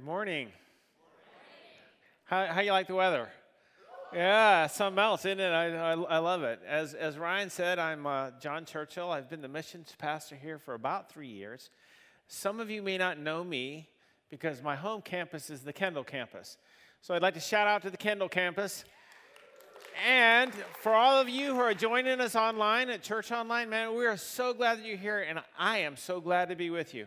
Good 0.00 0.06
morning. 0.06 0.48
How, 2.24 2.46
how 2.46 2.62
you 2.62 2.72
like 2.72 2.86
the 2.86 2.94
weather? 2.94 3.28
Yeah, 4.14 4.66
something 4.66 4.98
else, 4.98 5.26
isn't 5.26 5.38
it? 5.38 5.50
I, 5.52 5.66
I, 5.74 5.92
I 5.92 6.16
love 6.16 6.42
it. 6.42 6.58
As, 6.66 6.94
as 6.94 7.18
Ryan 7.18 7.50
said, 7.50 7.78
I'm 7.78 8.06
uh, 8.06 8.30
John 8.40 8.64
Churchill. 8.64 9.10
I've 9.10 9.28
been 9.28 9.42
the 9.42 9.48
missions 9.48 9.94
pastor 9.98 10.36
here 10.36 10.58
for 10.58 10.72
about 10.72 11.12
three 11.12 11.28
years. 11.28 11.68
Some 12.28 12.60
of 12.60 12.70
you 12.70 12.80
may 12.80 12.96
not 12.96 13.18
know 13.18 13.44
me 13.44 13.90
because 14.30 14.62
my 14.62 14.74
home 14.74 15.02
campus 15.02 15.50
is 15.50 15.60
the 15.60 15.72
Kendall 15.74 16.04
campus. 16.04 16.56
So 17.02 17.14
I'd 17.14 17.20
like 17.20 17.34
to 17.34 17.40
shout 17.40 17.66
out 17.66 17.82
to 17.82 17.90
the 17.90 17.98
Kendall 17.98 18.30
campus. 18.30 18.86
And 20.08 20.50
for 20.80 20.94
all 20.94 21.20
of 21.20 21.28
you 21.28 21.52
who 21.52 21.60
are 21.60 21.74
joining 21.74 22.22
us 22.22 22.34
online 22.34 22.88
at 22.88 23.02
Church 23.02 23.30
Online, 23.32 23.68
man, 23.68 23.94
we 23.94 24.06
are 24.06 24.16
so 24.16 24.54
glad 24.54 24.78
that 24.78 24.86
you're 24.86 24.96
here, 24.96 25.20
and 25.20 25.42
I 25.58 25.80
am 25.80 25.98
so 25.98 26.22
glad 26.22 26.48
to 26.48 26.56
be 26.56 26.70
with 26.70 26.94
you. 26.94 27.06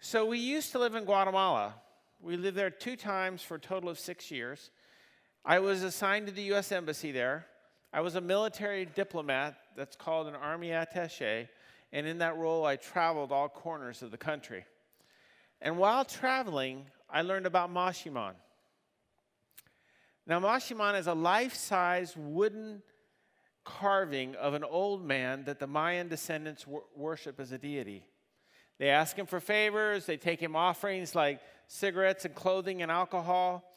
So 0.00 0.26
we 0.26 0.38
used 0.38 0.72
to 0.72 0.78
live 0.78 0.94
in 0.94 1.04
Guatemala. 1.04 1.74
We 2.22 2.36
lived 2.36 2.56
there 2.56 2.70
two 2.70 2.94
times 2.94 3.42
for 3.42 3.56
a 3.56 3.60
total 3.60 3.88
of 3.88 3.98
six 3.98 4.30
years. 4.30 4.70
I 5.44 5.58
was 5.58 5.82
assigned 5.82 6.28
to 6.28 6.32
the 6.32 6.42
U.S. 6.44 6.70
Embassy 6.70 7.10
there. 7.10 7.46
I 7.92 8.00
was 8.00 8.14
a 8.14 8.20
military 8.20 8.84
diplomat 8.84 9.56
that's 9.76 9.96
called 9.96 10.28
an 10.28 10.36
Army 10.36 10.70
attache, 10.70 11.48
and 11.92 12.06
in 12.06 12.18
that 12.18 12.36
role, 12.36 12.64
I 12.64 12.76
traveled 12.76 13.32
all 13.32 13.48
corners 13.48 14.02
of 14.02 14.12
the 14.12 14.16
country. 14.16 14.64
And 15.60 15.78
while 15.78 16.04
traveling, 16.04 16.86
I 17.10 17.22
learned 17.22 17.46
about 17.46 17.74
Maximón. 17.74 18.34
Now, 20.24 20.38
Maximón 20.38 20.96
is 20.96 21.08
a 21.08 21.14
life 21.14 21.56
size 21.56 22.16
wooden 22.16 22.82
carving 23.64 24.36
of 24.36 24.54
an 24.54 24.62
old 24.62 25.04
man 25.04 25.44
that 25.44 25.58
the 25.58 25.66
Mayan 25.66 26.06
descendants 26.06 26.68
wor- 26.68 26.84
worship 26.94 27.40
as 27.40 27.50
a 27.50 27.58
deity. 27.58 28.04
They 28.82 28.90
ask 28.90 29.16
him 29.16 29.26
for 29.26 29.38
favors, 29.38 30.06
they 30.06 30.16
take 30.16 30.40
him 30.40 30.56
offerings 30.56 31.14
like 31.14 31.40
cigarettes 31.68 32.24
and 32.24 32.34
clothing 32.34 32.82
and 32.82 32.90
alcohol. 32.90 33.76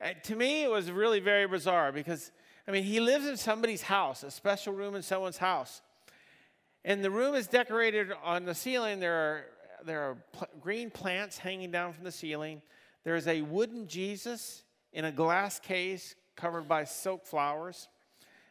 And 0.00 0.16
to 0.24 0.34
me, 0.34 0.62
it 0.62 0.70
was 0.70 0.90
really 0.90 1.20
very 1.20 1.46
bizarre 1.46 1.92
because, 1.92 2.32
I 2.66 2.70
mean, 2.70 2.82
he 2.82 2.98
lives 2.98 3.26
in 3.26 3.36
somebody's 3.36 3.82
house, 3.82 4.22
a 4.22 4.30
special 4.30 4.72
room 4.72 4.94
in 4.94 5.02
someone's 5.02 5.36
house. 5.36 5.82
And 6.86 7.04
the 7.04 7.10
room 7.10 7.34
is 7.34 7.46
decorated 7.46 8.12
on 8.24 8.46
the 8.46 8.54
ceiling. 8.54 8.98
There 8.98 9.12
are, 9.14 9.44
there 9.84 10.00
are 10.00 10.16
pl- 10.32 10.48
green 10.58 10.90
plants 10.90 11.36
hanging 11.36 11.70
down 11.70 11.92
from 11.92 12.04
the 12.04 12.10
ceiling. 12.10 12.62
There 13.04 13.16
is 13.16 13.28
a 13.28 13.42
wooden 13.42 13.86
Jesus 13.86 14.64
in 14.94 15.04
a 15.04 15.12
glass 15.12 15.60
case 15.60 16.14
covered 16.34 16.66
by 16.66 16.84
silk 16.84 17.26
flowers. 17.26 17.88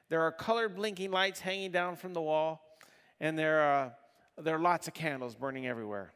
There 0.09 0.21
are 0.21 0.31
colored 0.31 0.75
blinking 0.75 1.09
lights 1.09 1.39
hanging 1.39 1.71
down 1.71 1.95
from 1.95 2.13
the 2.13 2.21
wall. 2.21 2.61
And 3.19 3.39
there 3.39 3.61
are 3.61 3.95
there 4.37 4.55
are 4.55 4.59
lots 4.59 4.87
of 4.87 4.93
candles 4.93 5.35
burning 5.35 5.67
everywhere. 5.67 6.11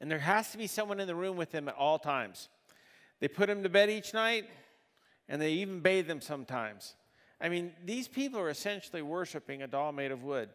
And 0.00 0.10
there 0.10 0.18
has 0.20 0.52
to 0.52 0.58
be 0.58 0.66
someone 0.66 1.00
in 1.00 1.06
the 1.06 1.14
room 1.14 1.36
with 1.36 1.52
him 1.52 1.68
at 1.68 1.74
all 1.74 1.98
times. 1.98 2.48
They 3.20 3.28
put 3.28 3.50
him 3.50 3.62
to 3.64 3.68
bed 3.68 3.90
each 3.90 4.14
night, 4.14 4.44
and 5.28 5.42
they 5.42 5.52
even 5.52 5.80
bathe 5.80 6.08
him 6.08 6.20
sometimes. 6.20 6.94
I 7.40 7.48
mean, 7.48 7.72
these 7.84 8.08
people 8.08 8.40
are 8.40 8.50
essentially 8.50 9.02
worshiping 9.02 9.62
a 9.62 9.66
doll 9.66 9.92
made 9.92 10.12
of 10.12 10.22
wood. 10.22 10.50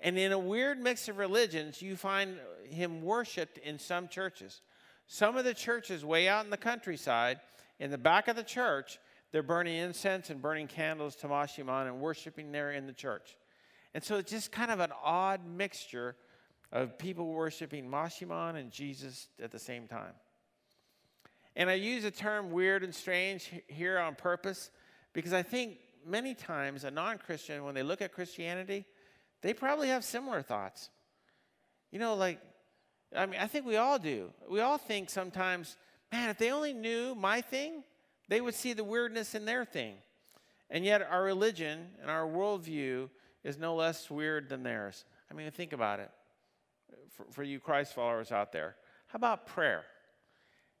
And 0.00 0.18
in 0.18 0.32
a 0.32 0.38
weird 0.38 0.78
mix 0.78 1.08
of 1.08 1.18
religions, 1.18 1.80
you 1.80 1.96
find 1.96 2.38
him 2.68 3.02
worshiped 3.02 3.58
in 3.58 3.78
some 3.78 4.08
churches. 4.08 4.60
Some 5.06 5.36
of 5.36 5.44
the 5.44 5.54
churches, 5.54 6.04
way 6.04 6.28
out 6.28 6.44
in 6.44 6.50
the 6.50 6.56
countryside, 6.56 7.40
in 7.78 7.90
the 7.90 7.98
back 7.98 8.28
of 8.28 8.36
the 8.36 8.42
church, 8.42 8.98
they're 9.32 9.42
burning 9.42 9.76
incense 9.76 10.30
and 10.30 10.40
burning 10.40 10.66
candles 10.66 11.16
to 11.16 11.28
Maximón 11.28 11.86
and 11.86 12.00
worshiping 12.00 12.52
there 12.52 12.72
in 12.72 12.86
the 12.86 12.92
church. 12.92 13.36
And 13.94 14.02
so 14.02 14.16
it's 14.16 14.30
just 14.30 14.52
kind 14.52 14.70
of 14.70 14.80
an 14.80 14.92
odd 15.02 15.46
mixture 15.46 16.16
of 16.72 16.98
people 16.98 17.26
worshiping 17.26 17.88
Maximón 17.88 18.56
and 18.56 18.70
Jesus 18.70 19.28
at 19.42 19.50
the 19.50 19.58
same 19.58 19.86
time. 19.86 20.12
And 21.54 21.70
I 21.70 21.74
use 21.74 22.02
the 22.02 22.10
term 22.10 22.50
weird 22.50 22.84
and 22.84 22.94
strange 22.94 23.50
here 23.66 23.98
on 23.98 24.14
purpose 24.14 24.70
because 25.14 25.32
I 25.32 25.42
think 25.42 25.78
many 26.06 26.34
times 26.34 26.84
a 26.84 26.90
non 26.90 27.18
Christian, 27.18 27.64
when 27.64 27.74
they 27.74 27.82
look 27.82 28.02
at 28.02 28.12
Christianity, 28.12 28.84
they 29.40 29.54
probably 29.54 29.88
have 29.88 30.04
similar 30.04 30.42
thoughts. 30.42 30.90
You 31.90 31.98
know, 31.98 32.14
like, 32.14 32.40
I 33.16 33.26
mean, 33.26 33.40
I 33.40 33.46
think 33.46 33.64
we 33.64 33.76
all 33.76 33.98
do. 33.98 34.30
We 34.50 34.60
all 34.60 34.76
think 34.76 35.08
sometimes, 35.08 35.76
man, 36.12 36.28
if 36.28 36.38
they 36.38 36.50
only 36.50 36.74
knew 36.74 37.14
my 37.14 37.40
thing, 37.40 37.84
they 38.28 38.40
would 38.40 38.54
see 38.54 38.72
the 38.72 38.84
weirdness 38.84 39.34
in 39.34 39.44
their 39.44 39.64
thing. 39.64 39.94
And 40.68 40.84
yet, 40.84 41.00
our 41.00 41.22
religion 41.22 41.86
and 42.02 42.10
our 42.10 42.26
worldview 42.26 43.08
is 43.46 43.58
no 43.58 43.76
less 43.76 44.10
weird 44.10 44.48
than 44.48 44.64
theirs. 44.64 45.04
I 45.30 45.34
mean, 45.34 45.48
think 45.52 45.72
about 45.72 46.00
it 46.00 46.10
for, 47.10 47.24
for 47.30 47.42
you 47.44 47.60
Christ 47.60 47.94
followers 47.94 48.32
out 48.32 48.50
there. 48.50 48.74
How 49.06 49.16
about 49.18 49.46
prayer? 49.46 49.84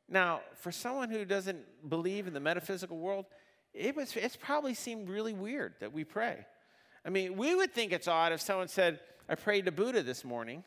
Now, 0.08 0.40
for 0.56 0.72
someone 0.72 1.08
who 1.08 1.24
doesn't 1.24 1.88
believe 1.88 2.26
in 2.26 2.34
the 2.34 2.40
metaphysical 2.40 2.98
world, 2.98 3.26
it 3.72 3.94
was, 3.94 4.16
it's 4.16 4.34
probably 4.34 4.74
seemed 4.74 5.08
really 5.08 5.32
weird 5.32 5.74
that 5.78 5.92
we 5.92 6.02
pray. 6.02 6.44
I 7.04 7.10
mean, 7.10 7.36
we 7.36 7.54
would 7.54 7.72
think 7.72 7.92
it's 7.92 8.08
odd 8.08 8.32
if 8.32 8.40
someone 8.40 8.66
said, 8.66 8.98
I 9.28 9.36
prayed 9.36 9.66
to 9.66 9.72
Buddha 9.72 10.02
this 10.02 10.24
morning. 10.24 10.64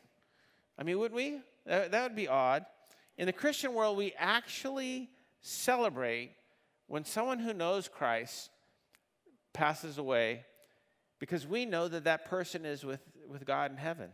I 0.78 0.84
mean, 0.84 0.98
wouldn't 0.98 1.16
we? 1.16 1.40
That, 1.66 1.90
that 1.90 2.02
would 2.02 2.16
be 2.16 2.28
odd. 2.28 2.64
In 3.18 3.26
the 3.26 3.32
Christian 3.34 3.74
world, 3.74 3.98
we 3.98 4.14
actually 4.16 5.10
celebrate 5.42 6.32
when 6.86 7.04
someone 7.04 7.40
who 7.40 7.52
knows 7.52 7.88
Christ 7.88 8.48
passes 9.52 9.98
away 9.98 10.46
because 11.20 11.46
we 11.46 11.66
know 11.66 11.86
that 11.86 12.04
that 12.04 12.24
person 12.24 12.64
is 12.64 12.84
with, 12.84 13.00
with 13.28 13.44
God 13.44 13.70
in 13.70 13.76
heaven. 13.76 14.10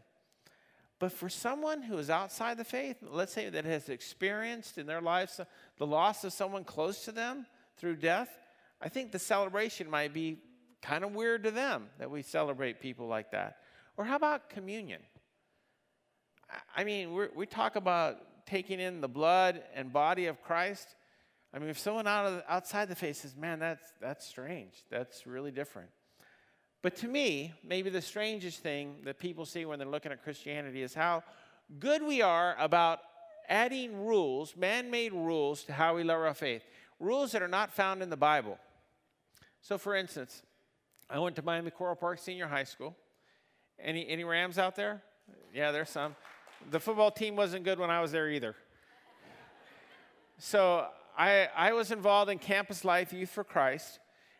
But 0.98 1.12
for 1.12 1.28
someone 1.28 1.82
who 1.82 1.96
is 1.98 2.10
outside 2.10 2.58
the 2.58 2.64
faith, 2.64 2.96
let's 3.02 3.32
say 3.32 3.48
that 3.48 3.64
has 3.64 3.88
experienced 3.88 4.76
in 4.76 4.86
their 4.86 5.00
lives 5.00 5.40
the 5.78 5.86
loss 5.86 6.24
of 6.24 6.32
someone 6.32 6.64
close 6.64 7.04
to 7.04 7.12
them 7.12 7.46
through 7.76 7.96
death, 7.96 8.28
I 8.80 8.88
think 8.88 9.12
the 9.12 9.18
celebration 9.18 9.88
might 9.88 10.12
be 10.12 10.38
kind 10.82 11.04
of 11.04 11.14
weird 11.14 11.44
to 11.44 11.50
them 11.50 11.88
that 11.98 12.10
we 12.10 12.22
celebrate 12.22 12.80
people 12.80 13.06
like 13.06 13.30
that. 13.30 13.58
Or 13.96 14.04
how 14.04 14.16
about 14.16 14.50
communion? 14.50 15.00
I 16.76 16.84
mean, 16.84 17.28
we 17.34 17.46
talk 17.46 17.76
about 17.76 18.18
taking 18.46 18.80
in 18.80 19.00
the 19.00 19.08
blood 19.08 19.62
and 19.74 19.92
body 19.92 20.26
of 20.26 20.42
Christ. 20.42 20.94
I 21.52 21.58
mean, 21.58 21.68
if 21.68 21.78
someone 21.78 22.06
out 22.06 22.26
of, 22.26 22.42
outside 22.48 22.88
the 22.88 22.94
faith 22.94 23.16
says, 23.16 23.36
man, 23.36 23.58
that's, 23.58 23.92
that's 24.00 24.26
strange, 24.26 24.72
that's 24.90 25.26
really 25.26 25.50
different. 25.50 25.90
But 26.86 26.94
to 26.98 27.08
me, 27.08 27.52
maybe 27.64 27.90
the 27.90 28.00
strangest 28.00 28.60
thing 28.60 28.98
that 29.02 29.18
people 29.18 29.44
see 29.44 29.64
when 29.64 29.80
they're 29.80 29.88
looking 29.88 30.12
at 30.12 30.22
Christianity 30.22 30.84
is 30.84 30.94
how 30.94 31.24
good 31.80 32.00
we 32.00 32.22
are 32.22 32.54
about 32.60 33.00
adding 33.48 34.06
rules, 34.06 34.54
man 34.54 34.88
made 34.88 35.12
rules, 35.12 35.64
to 35.64 35.72
how 35.72 35.96
we 35.96 36.04
live 36.04 36.18
our 36.18 36.32
faith. 36.32 36.62
Rules 37.00 37.32
that 37.32 37.42
are 37.42 37.48
not 37.48 37.72
found 37.72 38.04
in 38.04 38.08
the 38.08 38.16
Bible. 38.16 38.56
So, 39.62 39.78
for 39.78 39.96
instance, 39.96 40.44
I 41.10 41.18
went 41.18 41.34
to 41.34 41.42
Miami 41.42 41.72
Coral 41.72 41.96
Park 41.96 42.20
Senior 42.20 42.46
High 42.46 42.62
School. 42.62 42.94
Any, 43.80 44.08
any 44.08 44.22
Rams 44.22 44.56
out 44.56 44.76
there? 44.76 45.02
Yeah, 45.52 45.72
there's 45.72 45.90
some. 45.90 46.14
The 46.70 46.78
football 46.78 47.10
team 47.10 47.34
wasn't 47.34 47.64
good 47.64 47.80
when 47.80 47.90
I 47.90 48.00
was 48.00 48.12
there 48.12 48.30
either. 48.30 48.54
So, 50.38 50.86
I, 51.18 51.48
I 51.56 51.72
was 51.72 51.90
involved 51.90 52.30
in 52.30 52.38
Campus 52.38 52.84
Life 52.84 53.12
Youth 53.12 53.30
for 53.30 53.42
Christ. 53.42 53.98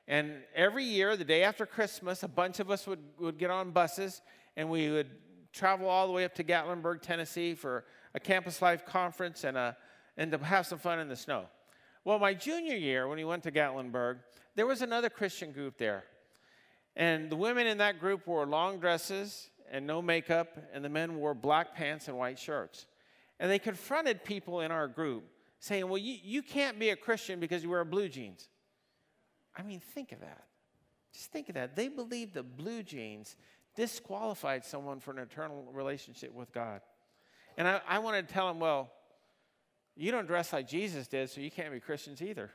And 0.09 0.43
every 0.55 0.85
year, 0.85 1.17
the 1.17 1.25
day 1.25 1.43
after 1.43 1.67
Christmas, 1.67 2.23
a 2.23 2.29
bunch 2.29 2.61
of 2.61 2.71
us 2.71 2.87
would, 2.87 3.01
would 3.19 3.39
get 3.39 3.51
on 3.51 3.73
buses 3.73 4.23
and 4.57 4.71
we 4.71 4.91
would 4.91 5.11
travel 5.53 5.89
all 5.89 6.07
the 6.07 6.13
way 6.13 6.25
up 6.25 6.35
to 6.37 6.45
Gatlinburg, 6.45 7.03
Tennessee 7.03 7.55
for 7.55 7.85
a 8.15 8.21
campus 8.21 8.63
life 8.63 8.85
conference 8.87 9.45
and, 9.45 9.57
a, 9.57 9.77
and 10.17 10.31
to 10.31 10.39
have 10.39 10.67
some 10.67 10.79
fun 10.79 10.99
in 10.99 11.09
the 11.09 11.17
snow. 11.17 11.47
Well, 12.05 12.19
my 12.19 12.35
junior 12.35 12.77
year, 12.77 13.09
when 13.09 13.19
we 13.19 13.25
went 13.25 13.43
to 13.45 13.51
Gatlinburg, 13.51 14.19
there 14.55 14.67
was 14.67 14.81
another 14.81 15.11
Christian 15.11 15.51
group 15.53 15.77
there. 15.77 16.05
And 16.95 17.29
the 17.29 17.37
women 17.37 17.67
in 17.67 17.79
that 17.79 17.99
group 17.99 18.27
wore 18.27 18.47
long 18.47 18.79
dresses 18.79 19.51
and 19.71 19.87
no 19.87 20.01
makeup, 20.01 20.57
and 20.73 20.85
the 20.85 20.89
men 20.89 21.17
wore 21.17 21.35
black 21.35 21.75
pants 21.75 22.07
and 22.07 22.17
white 22.17 22.39
shirts. 22.39 22.87
And 23.41 23.51
they 23.51 23.59
confronted 23.59 24.25
people 24.25 24.61
in 24.61 24.71
our 24.71 24.87
group 24.89 25.25
saying, 25.59 25.89
Well, 25.89 25.99
you, 25.99 26.17
you 26.23 26.43
can't 26.43 26.79
be 26.79 26.91
a 26.91 26.97
Christian 26.97 27.41
because 27.41 27.63
you 27.63 27.71
wear 27.71 27.85
blue 27.85 28.09
jeans. 28.09 28.49
I 29.57 29.63
mean, 29.63 29.81
think 29.81 30.13
of 30.13 30.21
that. 30.21 30.45
Just 31.13 31.33
think 31.33 31.49
of 31.49 31.55
that. 31.55 31.75
They 31.77 31.89
believed 31.89 32.35
the 32.35 32.43
blue 32.43 32.83
jeans 32.83 33.37
disqualified 33.75 34.65
someone 34.65 35.01
for 35.01 35.13
an 35.13 35.19
eternal 35.19 35.67
relationship 35.73 36.33
with 36.35 36.53
God. 36.53 36.81
And 37.57 37.67
I, 37.67 37.81
I 37.89 37.99
wanted 38.01 38.29
to 38.29 38.35
tell 38.35 38.49
them, 38.49 38.61
well, 38.61 38.91
you 39.97 40.13
don't 40.13 40.27
dress 40.27 40.53
like 40.53 40.69
Jesus 40.69 41.09
did, 41.09 41.31
so 41.31 41.41
you 41.41 41.51
can't 41.51 41.73
be 41.73 41.81
Christians 41.81 42.21
either. 42.21 42.51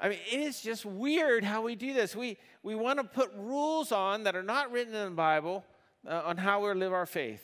I 0.00 0.08
mean, 0.08 0.18
it 0.30 0.40
is 0.40 0.60
just 0.60 0.86
weird 0.86 1.44
how 1.44 1.62
we 1.62 1.74
do 1.74 1.92
this. 1.92 2.14
We, 2.14 2.38
we 2.62 2.74
want 2.74 2.98
to 3.00 3.04
put 3.04 3.30
rules 3.36 3.92
on 3.92 4.24
that 4.24 4.36
are 4.36 4.42
not 4.42 4.70
written 4.70 4.94
in 4.94 5.04
the 5.04 5.10
Bible 5.10 5.64
uh, 6.06 6.22
on 6.24 6.36
how 6.36 6.64
we 6.64 6.72
live 6.72 6.92
our 6.92 7.06
faith. 7.06 7.42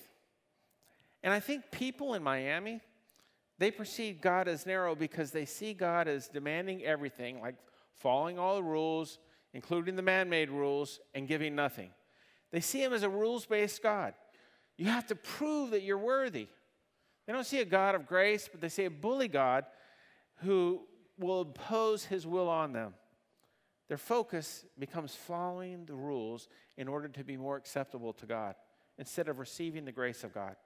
And 1.23 1.33
I 1.33 1.41
think 1.41 1.71
people 1.71 2.15
in 2.15 2.23
Miami, 2.23 2.81
they 3.59 3.71
perceive 3.71 4.21
God 4.21 4.47
as 4.47 4.67
narrow 4.67 4.95
because 4.95 5.33
they 5.33 5.45
see 5.47 5.75
God 5.75 6.07
as 6.07 6.29
demanding 6.29 6.83
everything, 6.85 7.41
like 7.41 7.57
following 7.96 8.38
all 8.38 8.56
the 8.56 8.62
rules, 8.62 9.19
including 9.52 9.96
the 9.96 10.02
man 10.02 10.29
made 10.29 10.50
rules, 10.50 11.00
and 11.14 11.29
giving 11.29 11.55
nothing. 11.55 11.91
They 12.50 12.61
see 12.61 12.82
him 12.82 12.93
as 12.93 13.02
a 13.02 13.08
rules 13.08 13.46
based 13.46 13.82
God. 13.82 14.14
You 14.76 14.87
have 14.87 15.06
to 15.06 15.14
prove 15.14 15.70
that 15.70 15.82
you're 15.82 15.99
worthy. 15.99 16.49
They 17.26 17.32
don't 17.32 17.46
see 17.46 17.61
a 17.61 17.64
God 17.64 17.94
of 17.94 18.06
grace, 18.06 18.49
but 18.50 18.61
they 18.61 18.69
see 18.69 18.85
a 18.85 18.91
bully 18.91 19.29
God 19.29 19.64
who 20.43 20.82
will 21.19 21.43
impose 21.43 22.05
his 22.05 22.26
will 22.26 22.49
on 22.49 22.73
them. 22.73 22.94
Their 23.88 23.99
focus 23.99 24.64
becomes 24.79 25.14
following 25.14 25.85
the 25.85 25.94
rules 25.94 26.49
in 26.76 26.88
order 26.88 27.08
to 27.08 27.25
be 27.25 27.37
more 27.37 27.56
acceptable 27.56 28.12
to 28.14 28.26
God 28.26 28.55
instead 28.99 29.29
of 29.29 29.38
receiving 29.38 29.85
the 29.85 29.93
grace 29.93 30.25
of 30.25 30.32
God. 30.35 30.56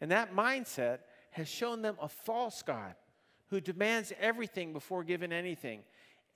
And 0.00 0.10
that 0.10 0.34
mindset 0.34 0.98
has 1.30 1.48
shown 1.48 1.82
them 1.82 1.96
a 2.00 2.08
false 2.08 2.62
God 2.62 2.94
who 3.48 3.60
demands 3.60 4.12
everything 4.20 4.72
before 4.72 5.04
giving 5.04 5.32
anything. 5.32 5.80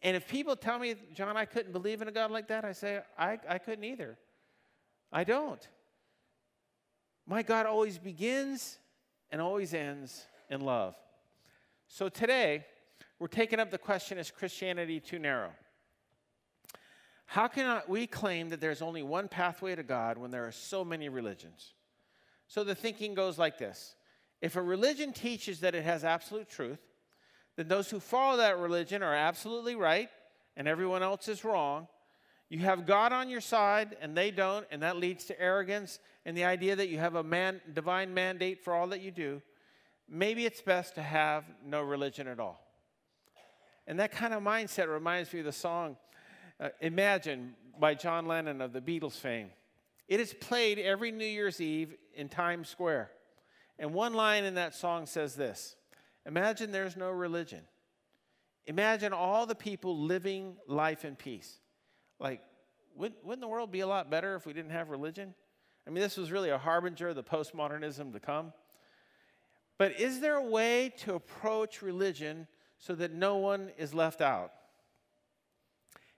And 0.02 0.16
if 0.16 0.26
people 0.26 0.56
tell 0.56 0.78
me, 0.78 0.94
John, 1.14 1.36
I 1.36 1.44
couldn't 1.44 1.72
believe 1.72 2.00
in 2.00 2.08
a 2.08 2.12
God 2.12 2.30
like 2.30 2.48
that, 2.48 2.64
I 2.64 2.72
say, 2.72 3.00
I, 3.18 3.38
I 3.48 3.58
couldn't 3.58 3.84
either. 3.84 4.16
I 5.12 5.24
don't. 5.24 5.66
My 7.26 7.42
God 7.42 7.66
always 7.66 7.98
begins 7.98 8.78
and 9.30 9.40
always 9.40 9.74
ends 9.74 10.26
in 10.48 10.62
love. 10.62 10.94
So 11.86 12.08
today, 12.08 12.64
we're 13.18 13.28
taking 13.28 13.60
up 13.60 13.70
the 13.70 13.78
question 13.78 14.18
is 14.18 14.30
Christianity 14.30 15.00
too 15.00 15.18
narrow? 15.18 15.50
How 17.26 17.46
can 17.46 17.82
we 17.86 18.06
claim 18.06 18.48
that 18.48 18.60
there's 18.60 18.82
only 18.82 19.02
one 19.02 19.28
pathway 19.28 19.76
to 19.76 19.84
God 19.84 20.18
when 20.18 20.30
there 20.30 20.46
are 20.46 20.52
so 20.52 20.84
many 20.84 21.08
religions? 21.08 21.74
So 22.48 22.64
the 22.64 22.74
thinking 22.74 23.14
goes 23.14 23.38
like 23.38 23.58
this 23.58 23.94
If 24.40 24.56
a 24.56 24.62
religion 24.62 25.12
teaches 25.12 25.60
that 25.60 25.74
it 25.74 25.84
has 25.84 26.02
absolute 26.02 26.48
truth, 26.48 26.80
then 27.56 27.68
those 27.68 27.90
who 27.90 28.00
follow 28.00 28.38
that 28.38 28.58
religion 28.58 29.02
are 29.02 29.14
absolutely 29.14 29.74
right 29.74 30.08
and 30.56 30.66
everyone 30.68 31.02
else 31.02 31.28
is 31.28 31.44
wrong. 31.44 31.88
You 32.48 32.60
have 32.60 32.86
God 32.86 33.12
on 33.12 33.28
your 33.28 33.40
side 33.40 33.96
and 34.00 34.16
they 34.16 34.30
don't, 34.30 34.66
and 34.70 34.82
that 34.82 34.96
leads 34.96 35.24
to 35.26 35.40
arrogance 35.40 35.98
and 36.24 36.36
the 36.36 36.44
idea 36.44 36.76
that 36.76 36.88
you 36.88 36.98
have 36.98 37.14
a 37.14 37.22
man, 37.22 37.60
divine 37.72 38.12
mandate 38.12 38.62
for 38.64 38.74
all 38.74 38.88
that 38.88 39.00
you 39.00 39.10
do. 39.10 39.40
Maybe 40.08 40.44
it's 40.44 40.60
best 40.60 40.96
to 40.96 41.02
have 41.02 41.44
no 41.64 41.82
religion 41.82 42.26
at 42.26 42.40
all. 42.40 42.60
And 43.86 43.98
that 44.00 44.12
kind 44.12 44.34
of 44.34 44.42
mindset 44.42 44.88
reminds 44.88 45.32
me 45.32 45.40
of 45.40 45.46
the 45.46 45.52
song 45.52 45.96
uh, 46.58 46.68
Imagine 46.80 47.54
by 47.78 47.94
John 47.94 48.26
Lennon 48.26 48.60
of 48.60 48.72
the 48.72 48.80
Beatles 48.80 49.14
fame. 49.14 49.48
It 50.08 50.20
is 50.20 50.34
played 50.34 50.78
every 50.78 51.12
New 51.12 51.24
Year's 51.24 51.60
Eve 51.60 51.94
in 52.14 52.28
Times 52.28 52.68
Square. 52.68 53.10
And 53.78 53.94
one 53.94 54.12
line 54.12 54.44
in 54.44 54.54
that 54.54 54.74
song 54.74 55.06
says 55.06 55.34
this 55.34 55.76
Imagine 56.26 56.70
there's 56.70 56.96
no 56.96 57.10
religion. 57.10 57.60
Imagine 58.66 59.12
all 59.12 59.46
the 59.46 59.54
people 59.54 59.98
living 59.98 60.56
life 60.68 61.04
in 61.04 61.16
peace. 61.16 61.58
Like, 62.18 62.42
wouldn't, 62.94 63.24
wouldn't 63.24 63.40
the 63.40 63.48
world 63.48 63.72
be 63.72 63.80
a 63.80 63.86
lot 63.86 64.10
better 64.10 64.34
if 64.34 64.46
we 64.46 64.52
didn't 64.52 64.72
have 64.72 64.90
religion? 64.90 65.34
I 65.86 65.90
mean, 65.90 66.02
this 66.02 66.16
was 66.16 66.30
really 66.30 66.50
a 66.50 66.58
harbinger 66.58 67.08
of 67.08 67.16
the 67.16 67.22
postmodernism 67.22 68.12
to 68.12 68.20
come. 68.20 68.52
But 69.78 69.98
is 69.98 70.20
there 70.20 70.36
a 70.36 70.44
way 70.44 70.92
to 70.98 71.14
approach 71.14 71.80
religion 71.80 72.46
so 72.78 72.94
that 72.96 73.12
no 73.12 73.36
one 73.36 73.70
is 73.78 73.94
left 73.94 74.20
out? 74.20 74.52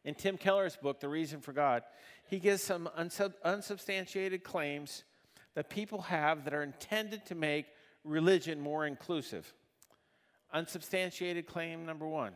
In 0.04 0.14
Tim 0.14 0.36
Keller's 0.36 0.76
book, 0.76 0.98
The 0.98 1.08
Reason 1.08 1.40
for 1.40 1.52
God, 1.52 1.84
he 2.28 2.40
gives 2.40 2.62
some 2.62 2.90
unsub- 2.98 3.34
unsubstantiated 3.44 4.42
claims 4.42 5.04
that 5.54 5.70
people 5.70 6.02
have 6.02 6.44
that 6.44 6.54
are 6.54 6.62
intended 6.64 7.24
to 7.26 7.36
make 7.36 7.66
religion 8.04 8.60
more 8.60 8.84
inclusive. 8.84 9.52
Unsubstantiated 10.52 11.46
claim 11.46 11.86
number 11.86 12.06
one 12.06 12.32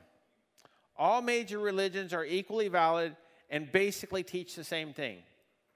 all 0.98 1.20
major 1.20 1.58
religions 1.58 2.12
are 2.12 2.24
equally 2.24 2.68
valid 2.68 3.16
and 3.50 3.70
basically 3.70 4.22
teach 4.22 4.54
the 4.54 4.64
same 4.64 4.92
thing. 4.92 5.18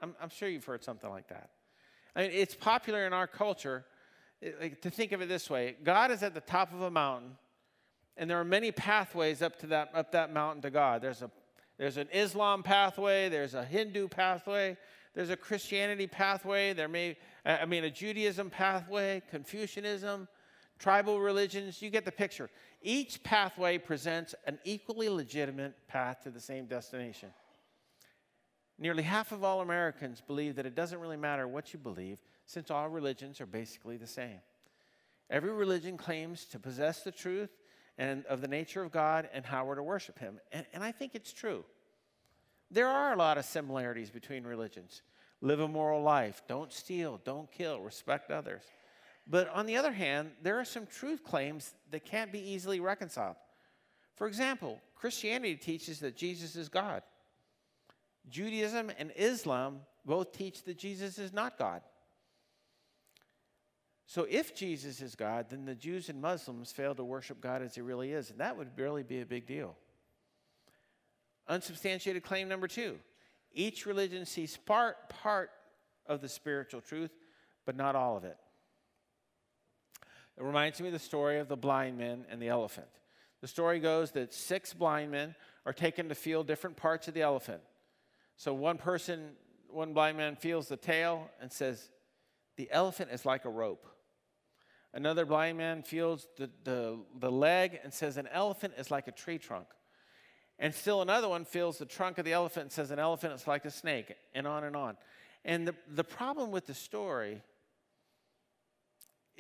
I'm, 0.01 0.15
I'm 0.21 0.31
sure 0.31 0.49
you've 0.49 0.65
heard 0.65 0.83
something 0.83 1.11
like 1.11 1.29
that. 1.29 1.51
I 2.17 2.23
mean, 2.23 2.31
it's 2.33 2.55
popular 2.55 3.07
in 3.07 3.13
our 3.13 3.27
culture 3.27 3.85
like, 4.61 4.81
to 4.81 4.91
think 4.91 5.13
of 5.13 5.21
it 5.21 5.29
this 5.29 5.51
way 5.51 5.77
God 5.85 6.11
is 6.11 6.23
at 6.23 6.35
the 6.35 6.41
top 6.41 6.73
of 6.73 6.83
a 6.83 6.91
mountain, 6.91 7.37
and 8.17 8.29
there 8.29 8.41
are 8.41 8.45
many 8.45 8.73
pathways 8.73 9.43
up 9.43 9.59
to 9.61 9.67
that, 9.69 9.91
up 9.95 10.13
that 10.13 10.33
mountain 10.33 10.63
to 10.63 10.71
God. 10.71 11.03
There's, 11.03 11.23
a, 11.23 11.31
there's 11.79 11.97
an 11.97 12.09
Islam 12.13 12.63
pathway, 12.63 13.29
there's 13.29 13.55
a 13.55 13.65
Hindu 13.65 14.09
pathway, 14.09 14.77
there's 15.15 15.31
a 15.31 15.37
Christianity 15.37 16.07
pathway, 16.07 16.73
there 16.73 16.89
may, 16.89 17.17
I 17.45 17.67
mean, 17.67 17.85
a 17.85 17.91
Judaism 17.91 18.51
pathway, 18.51 19.23
Confucianism, 19.31 20.29
tribal 20.81 21.21
religions, 21.21 21.81
you 21.81 21.91
get 21.91 22.05
the 22.05 22.11
picture. 22.11 22.51
Each 22.83 23.23
pathway 23.23 23.79
presents 23.79 24.35
an 24.47 24.59
equally 24.65 25.09
legitimate 25.09 25.75
path 25.87 26.23
to 26.25 26.31
the 26.31 26.41
same 26.41 26.67
destination. 26.67 27.29
Nearly 28.79 29.03
half 29.03 29.31
of 29.31 29.45
all 29.45 29.61
Americans 29.61 30.23
believe 30.27 30.57
that 30.57 30.65
it 30.65 30.75
doesn't 30.75 30.99
really 30.99 31.19
matter 31.19 31.47
what 31.47 31.73
you 31.75 31.79
believe, 31.79 32.19
since 32.47 32.71
all 32.71 32.89
religions 32.89 33.41
are 33.41 33.47
basically 33.47 33.99
the 33.99 34.07
same. 34.07 34.41
Every 35.29 35.53
religion 35.53 35.97
claims 35.99 36.47
to 36.47 36.59
possess 36.59 37.03
the 37.03 37.13
truth 37.13 37.51
and 37.99 38.25
of 38.27 38.41
the 38.41 38.49
nature 38.49 38.83
of 38.83 38.91
God 38.91 39.29
and 39.35 39.45
how 39.45 39.67
we're 39.67 39.75
to 39.75 39.83
worship 39.83 40.19
Him. 40.19 40.41
And, 40.51 40.65
and 40.73 40.83
I 40.83 40.91
think 40.91 41.15
it's 41.15 41.33
true. 41.33 41.65
There 42.71 42.89
are 42.89 43.13
a 43.13 43.17
lot 43.17 43.37
of 43.37 43.45
similarities 43.45 44.11
between 44.11 44.45
religions. 44.45 45.03
Live 45.43 45.61
a 45.61 45.69
moral 45.69 46.03
life, 46.03 46.43
don't 46.49 46.73
steal, 46.73 47.21
don't 47.25 47.51
kill, 47.53 47.81
respect 47.81 48.31
others. 48.31 48.63
But 49.27 49.49
on 49.51 49.67
the 49.67 49.77
other 49.77 49.93
hand, 49.93 50.33
there 50.43 50.59
are 50.59 50.65
some 50.65 50.87
truth 50.87 51.23
claims 51.23 51.75
that 51.91 52.05
can't 52.05 52.33
be 52.33 52.41
easily 52.41 52.81
reconciled. 52.81 53.37
For 54.15 54.27
example, 54.27 54.81
Christianity 54.97 55.57
teaches 55.57 56.01
that 56.01 56.17
Jesus 56.17 56.57
is 56.57 56.69
God. 56.69 57.03
Judaism 58.29 58.91
and 58.99 59.13
Islam 59.17 59.81
both 60.05 60.33
teach 60.33 60.65
that 60.65 60.79
Jesus 60.79 61.19
is 61.19 61.33
not 61.33 61.59
God. 61.59 61.83
So 64.07 64.27
if 64.29 64.55
Jesus 64.57 65.01
is 65.01 65.15
God, 65.15 65.47
then 65.51 65.65
the 65.65 65.75
Jews 65.75 66.09
and 66.09 66.21
Muslims 66.21 66.73
fail 66.73 66.97
to 66.97 67.05
worship 67.05 67.41
God 67.41 67.63
as 67.63 67.77
he 67.77 67.81
really 67.81 68.13
is, 68.13 68.31
and 68.31 68.41
that 68.41 68.57
would 68.57 68.77
really 68.77 69.05
be 69.05 69.21
a 69.21 69.27
big 69.27 69.47
deal. 69.47 69.77
Unsubstantiated 71.47 72.25
claim 72.25 72.49
number 72.49 72.67
two 72.67 72.99
each 73.53 73.87
religion 73.87 74.27
sees 74.27 74.57
part, 74.57 75.09
part 75.09 75.51
of 76.07 76.21
the 76.21 76.29
spiritual 76.29 76.81
truth, 76.81 77.11
but 77.65 77.77
not 77.77 77.97
all 77.97 78.17
of 78.17 78.25
it. 78.25 78.37
It 80.37 80.43
reminds 80.43 80.81
me 80.81 80.89
of 80.89 80.93
the 80.93 80.99
story 80.99 81.39
of 81.39 81.49
the 81.49 81.57
blind 81.57 81.99
men 81.99 82.25
and 82.31 82.41
the 82.41 82.49
elephant. 82.49 82.89
The 83.41 83.49
story 83.49 83.81
goes 83.81 84.13
that 84.13 84.35
six 84.35 84.73
blind 84.73 85.11
men 85.11 85.35
are 85.67 85.73
taken 85.73 86.09
to 86.09 86.15
feel 86.15 86.43
different 86.43 86.77
parts 86.77 87.09
of 87.09 87.15
the 87.15 87.23
elephant. 87.23 87.63
So 88.37 88.55
one 88.55 88.79
person, 88.79 89.33
one 89.69 89.93
blind 89.93 90.17
man 90.17 90.37
feels 90.37 90.69
the 90.69 90.77
tail 90.77 91.31
and 91.41 91.53
says, 91.53 91.91
The 92.57 92.69
elephant 92.71 93.11
is 93.13 93.25
like 93.25 93.45
a 93.45 93.51
rope. 93.51 93.87
Another 94.93 95.25
blind 95.25 95.57
man 95.57 95.83
feels 95.83 96.27
the, 96.37 96.51
the, 96.65 96.99
the 97.19 97.31
leg 97.31 97.79
and 97.83 97.93
says, 97.93 98.17
An 98.17 98.27
elephant 98.29 98.75
is 98.77 98.91
like 98.91 99.09
a 99.09 99.13
tree 99.13 99.39
trunk. 99.39 99.67
And 100.59 100.75
still 100.75 101.01
another 101.01 101.29
one 101.29 101.45
feels 101.45 101.79
the 101.79 101.87
trunk 101.87 102.19
of 102.19 102.25
the 102.25 102.33
elephant 102.33 102.65
and 102.65 102.73
says, 102.73 102.91
An 102.91 102.99
elephant 102.99 103.35
is 103.35 103.47
like 103.47 103.65
a 103.65 103.71
snake, 103.71 104.15
and 104.35 104.47
on 104.47 104.65
and 104.65 104.77
on. 104.77 104.97
And 105.45 105.67
the, 105.67 105.75
the 105.89 106.05
problem 106.05 106.51
with 106.51 106.67
the 106.67 106.75
story 106.75 107.43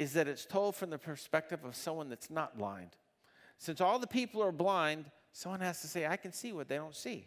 is 0.00 0.14
that 0.14 0.26
it's 0.26 0.46
told 0.46 0.74
from 0.74 0.88
the 0.88 0.96
perspective 0.96 1.62
of 1.62 1.76
someone 1.76 2.08
that's 2.08 2.30
not 2.30 2.56
blind. 2.56 2.96
Since 3.58 3.82
all 3.82 3.98
the 3.98 4.06
people 4.06 4.42
are 4.42 4.50
blind, 4.50 5.04
someone 5.30 5.60
has 5.60 5.82
to 5.82 5.88
say, 5.88 6.06
I 6.06 6.16
can 6.16 6.32
see 6.32 6.54
what 6.54 6.68
they 6.68 6.76
don't 6.76 6.96
see. 6.96 7.26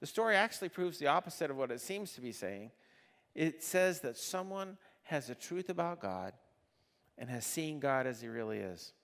The 0.00 0.08
story 0.08 0.34
actually 0.34 0.70
proves 0.70 0.98
the 0.98 1.06
opposite 1.06 1.48
of 1.48 1.56
what 1.56 1.70
it 1.70 1.80
seems 1.80 2.12
to 2.14 2.20
be 2.20 2.32
saying. 2.32 2.72
It 3.36 3.62
says 3.62 4.00
that 4.00 4.16
someone 4.16 4.78
has 5.04 5.30
a 5.30 5.36
truth 5.36 5.70
about 5.70 6.00
God 6.00 6.32
and 7.18 7.30
has 7.30 7.46
seen 7.46 7.78
God 7.78 8.08
as 8.08 8.20
he 8.20 8.26
really 8.26 8.58
is. 8.58 8.94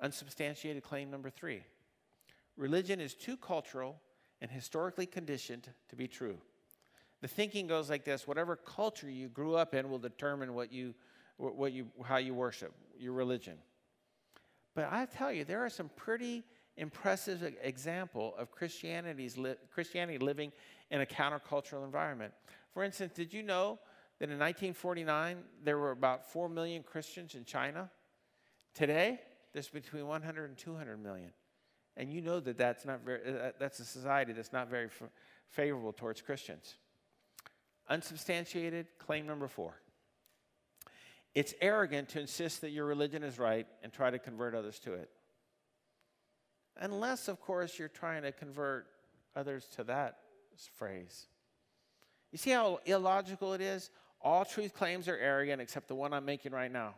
Unsubstantiated 0.00 0.82
claim 0.82 1.12
number 1.12 1.30
three 1.30 1.62
religion 2.56 3.00
is 3.00 3.14
too 3.14 3.36
cultural 3.36 4.00
and 4.42 4.50
historically 4.50 5.06
conditioned 5.06 5.68
to 5.90 5.94
be 5.94 6.08
true. 6.08 6.38
The 7.20 7.28
thinking 7.28 7.68
goes 7.68 7.88
like 7.88 8.04
this 8.04 8.26
whatever 8.26 8.56
culture 8.56 9.08
you 9.08 9.28
grew 9.28 9.54
up 9.54 9.74
in 9.74 9.88
will 9.88 10.00
determine 10.00 10.54
what 10.54 10.72
you 10.72 10.92
what 11.36 11.72
you, 11.72 11.86
how 12.04 12.16
you 12.16 12.34
worship, 12.34 12.72
your 12.98 13.12
religion. 13.12 13.54
But 14.74 14.88
I 14.90 15.06
tell 15.06 15.32
you, 15.32 15.44
there 15.44 15.64
are 15.64 15.70
some 15.70 15.90
pretty 15.96 16.44
impressive 16.76 17.54
example 17.62 18.34
of 18.38 18.50
Christianity's 18.50 19.38
li- 19.38 19.54
Christianity 19.72 20.18
living 20.18 20.52
in 20.90 21.00
a 21.00 21.06
countercultural 21.06 21.84
environment. 21.84 22.32
For 22.72 22.82
instance, 22.82 23.12
did 23.14 23.32
you 23.32 23.42
know 23.42 23.78
that 24.18 24.30
in 24.30 24.38
1949 24.38 25.38
there 25.62 25.78
were 25.78 25.92
about 25.92 26.30
4 26.30 26.48
million 26.48 26.82
Christians 26.82 27.34
in 27.34 27.44
China? 27.44 27.90
Today, 28.74 29.20
there's 29.52 29.68
between 29.68 30.06
100 30.06 30.48
and 30.48 30.58
200 30.58 30.96
million. 31.00 31.30
And 31.96 32.12
you 32.12 32.20
know 32.20 32.40
that 32.40 32.58
that's, 32.58 32.84
not 32.84 33.04
very, 33.04 33.20
uh, 33.26 33.52
that's 33.58 33.78
a 33.78 33.84
society 33.84 34.32
that's 34.32 34.52
not 34.52 34.68
very 34.68 34.86
f- 34.86 35.08
favorable 35.48 35.92
towards 35.92 36.20
Christians. 36.20 36.74
Unsubstantiated 37.88 38.86
claim 38.98 39.26
number 39.26 39.46
four 39.46 39.76
it's 41.34 41.54
arrogant 41.60 42.08
to 42.10 42.20
insist 42.20 42.60
that 42.60 42.70
your 42.70 42.86
religion 42.86 43.22
is 43.22 43.38
right 43.38 43.66
and 43.82 43.92
try 43.92 44.10
to 44.10 44.18
convert 44.18 44.54
others 44.54 44.78
to 44.80 44.94
it. 44.94 45.10
Unless, 46.76 47.28
of 47.28 47.40
course, 47.40 47.78
you're 47.78 47.88
trying 47.88 48.22
to 48.22 48.32
convert 48.32 48.86
others 49.34 49.66
to 49.76 49.84
that 49.84 50.18
phrase. 50.76 51.26
You 52.32 52.38
see 52.38 52.50
how 52.50 52.78
illogical 52.84 53.52
it 53.52 53.60
is? 53.60 53.90
All 54.20 54.44
truth 54.44 54.74
claims 54.74 55.08
are 55.08 55.16
arrogant 55.16 55.60
except 55.60 55.88
the 55.88 55.94
one 55.94 56.12
I'm 56.12 56.24
making 56.24 56.52
right 56.52 56.72
now. 56.72 56.94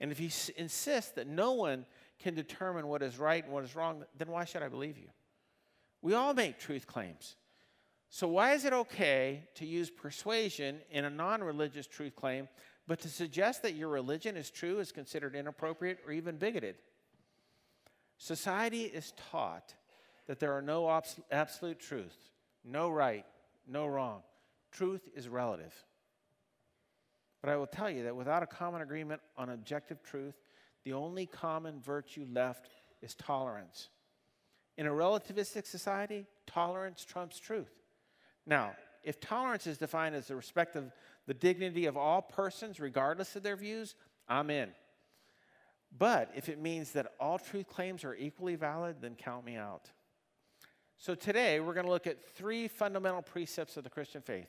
And 0.00 0.10
if 0.10 0.20
you 0.20 0.26
s- 0.26 0.48
insist 0.50 1.14
that 1.14 1.26
no 1.26 1.52
one 1.52 1.86
can 2.18 2.34
determine 2.34 2.86
what 2.86 3.02
is 3.02 3.18
right 3.18 3.42
and 3.44 3.52
what 3.52 3.64
is 3.64 3.76
wrong, 3.76 4.04
then 4.16 4.28
why 4.28 4.44
should 4.44 4.62
I 4.62 4.68
believe 4.68 4.98
you? 4.98 5.08
We 6.02 6.14
all 6.14 6.34
make 6.34 6.58
truth 6.58 6.86
claims. 6.86 7.36
So, 8.08 8.26
why 8.26 8.54
is 8.54 8.64
it 8.64 8.72
okay 8.72 9.44
to 9.54 9.64
use 9.64 9.88
persuasion 9.88 10.80
in 10.90 11.04
a 11.04 11.10
non 11.10 11.44
religious 11.44 11.86
truth 11.86 12.16
claim, 12.16 12.48
but 12.86 13.00
to 13.00 13.08
suggest 13.08 13.62
that 13.62 13.74
your 13.74 13.88
religion 13.88 14.36
is 14.36 14.50
true 14.50 14.78
is 14.78 14.92
considered 14.92 15.34
inappropriate 15.34 15.98
or 16.06 16.12
even 16.12 16.36
bigoted? 16.36 16.76
Society 18.18 18.82
is 18.82 19.12
taught 19.30 19.74
that 20.26 20.40
there 20.40 20.52
are 20.52 20.62
no 20.62 21.00
absolute 21.30 21.78
truths, 21.78 22.16
no 22.64 22.90
right, 22.90 23.24
no 23.66 23.86
wrong. 23.86 24.22
Truth 24.72 25.08
is 25.14 25.28
relative. 25.28 25.74
But 27.40 27.50
I 27.50 27.56
will 27.56 27.66
tell 27.66 27.90
you 27.90 28.04
that 28.04 28.14
without 28.14 28.42
a 28.42 28.46
common 28.46 28.82
agreement 28.82 29.20
on 29.36 29.48
objective 29.48 30.02
truth, 30.02 30.34
the 30.84 30.92
only 30.92 31.26
common 31.26 31.80
virtue 31.80 32.26
left 32.30 32.68
is 33.00 33.14
tolerance. 33.14 33.88
In 34.76 34.86
a 34.86 34.90
relativistic 34.90 35.66
society, 35.66 36.26
tolerance 36.46 37.04
trumps 37.04 37.38
truth. 37.38 37.72
Now, 38.46 38.72
if 39.02 39.20
tolerance 39.20 39.66
is 39.66 39.78
defined 39.78 40.14
as 40.14 40.28
the 40.28 40.36
respect 40.36 40.76
of 40.76 40.92
the 41.30 41.34
dignity 41.34 41.86
of 41.86 41.96
all 41.96 42.20
persons, 42.20 42.80
regardless 42.80 43.36
of 43.36 43.44
their 43.44 43.54
views, 43.54 43.94
I'm 44.28 44.50
in. 44.50 44.70
But 45.96 46.32
if 46.34 46.48
it 46.48 46.60
means 46.60 46.90
that 46.90 47.12
all 47.20 47.38
truth 47.38 47.68
claims 47.68 48.02
are 48.02 48.16
equally 48.16 48.56
valid, 48.56 48.96
then 49.00 49.14
count 49.14 49.46
me 49.46 49.54
out. 49.54 49.92
So 50.96 51.14
today, 51.14 51.60
we're 51.60 51.74
going 51.74 51.86
to 51.86 51.92
look 51.92 52.08
at 52.08 52.28
three 52.34 52.66
fundamental 52.66 53.22
precepts 53.22 53.76
of 53.76 53.84
the 53.84 53.90
Christian 53.90 54.22
faith. 54.22 54.48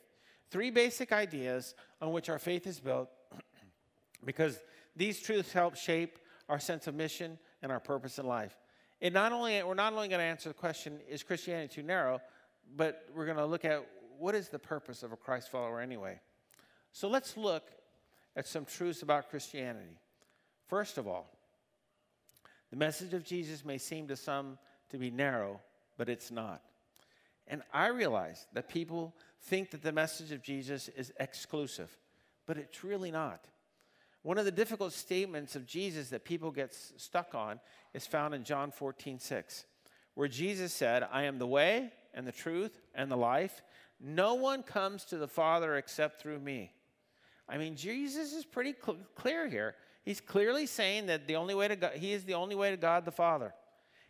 Three 0.50 0.70
basic 0.72 1.12
ideas 1.12 1.76
on 2.00 2.10
which 2.10 2.28
our 2.28 2.40
faith 2.40 2.66
is 2.66 2.80
built 2.80 3.08
because 4.24 4.58
these 4.96 5.20
truths 5.20 5.52
help 5.52 5.76
shape 5.76 6.18
our 6.48 6.58
sense 6.58 6.88
of 6.88 6.96
mission 6.96 7.38
and 7.62 7.70
our 7.70 7.78
purpose 7.78 8.18
in 8.18 8.26
life. 8.26 8.56
And 9.00 9.14
not 9.14 9.30
only, 9.30 9.62
we're 9.62 9.74
not 9.74 9.92
only 9.92 10.08
going 10.08 10.18
to 10.18 10.24
answer 10.24 10.48
the 10.48 10.54
question, 10.56 10.98
is 11.08 11.22
Christianity 11.22 11.76
too 11.76 11.84
narrow, 11.84 12.20
but 12.76 13.06
we're 13.14 13.26
going 13.26 13.36
to 13.36 13.46
look 13.46 13.64
at 13.64 13.86
what 14.18 14.34
is 14.34 14.48
the 14.48 14.58
purpose 14.58 15.04
of 15.04 15.12
a 15.12 15.16
Christ 15.16 15.48
follower 15.48 15.80
anyway. 15.80 16.18
So 16.92 17.08
let's 17.08 17.36
look 17.36 17.64
at 18.36 18.46
some 18.46 18.64
truths 18.64 19.02
about 19.02 19.30
Christianity. 19.30 19.98
First 20.68 20.98
of 20.98 21.06
all, 21.06 21.30
the 22.70 22.76
message 22.76 23.12
of 23.12 23.24
Jesus 23.24 23.64
may 23.64 23.78
seem 23.78 24.08
to 24.08 24.16
some 24.16 24.58
to 24.90 24.98
be 24.98 25.10
narrow, 25.10 25.60
but 25.98 26.08
it's 26.08 26.30
not. 26.30 26.62
And 27.48 27.62
I 27.72 27.88
realize 27.88 28.46
that 28.52 28.68
people 28.68 29.14
think 29.42 29.70
that 29.70 29.82
the 29.82 29.92
message 29.92 30.32
of 30.32 30.42
Jesus 30.42 30.88
is 30.88 31.12
exclusive, 31.18 31.96
but 32.46 32.56
it's 32.56 32.84
really 32.84 33.10
not. 33.10 33.44
One 34.22 34.38
of 34.38 34.44
the 34.44 34.52
difficult 34.52 34.92
statements 34.92 35.56
of 35.56 35.66
Jesus 35.66 36.10
that 36.10 36.24
people 36.24 36.50
get 36.50 36.74
stuck 36.74 37.34
on 37.34 37.58
is 37.92 38.06
found 38.06 38.34
in 38.34 38.44
John 38.44 38.70
14, 38.70 39.18
6, 39.18 39.64
where 40.14 40.28
Jesus 40.28 40.72
said, 40.72 41.06
I 41.10 41.24
am 41.24 41.38
the 41.38 41.46
way 41.46 41.90
and 42.14 42.26
the 42.26 42.32
truth 42.32 42.80
and 42.94 43.10
the 43.10 43.16
life. 43.16 43.62
No 44.00 44.34
one 44.34 44.62
comes 44.62 45.04
to 45.06 45.16
the 45.16 45.28
Father 45.28 45.76
except 45.76 46.20
through 46.20 46.38
me. 46.38 46.72
I 47.52 47.58
mean, 47.58 47.76
Jesus 47.76 48.32
is 48.32 48.46
pretty 48.46 48.74
cl- 48.82 48.96
clear 49.14 49.46
here. 49.46 49.74
He's 50.04 50.22
clearly 50.22 50.64
saying 50.64 51.06
that 51.06 51.28
the 51.28 51.36
only 51.36 51.54
way 51.54 51.68
to 51.68 51.76
God, 51.76 51.92
he 51.92 52.14
is 52.14 52.24
the 52.24 52.34
only 52.34 52.54
way 52.54 52.70
to 52.70 52.78
God 52.78 53.04
the 53.04 53.12
Father. 53.12 53.52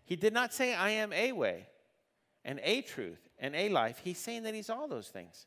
He 0.04 0.14
did 0.14 0.32
not 0.32 0.54
say, 0.54 0.75
I 0.75 0.90
am 0.90 1.12
a 1.12 1.32
way 1.32 1.66
and 2.44 2.61
a 2.62 2.82
truth 2.82 3.28
and 3.40 3.56
a 3.56 3.68
life. 3.68 4.00
He's 4.02 4.18
saying 4.18 4.44
that 4.44 4.54
he's 4.54 4.70
all 4.70 4.87
those 4.87 5.08
things. 5.08 5.46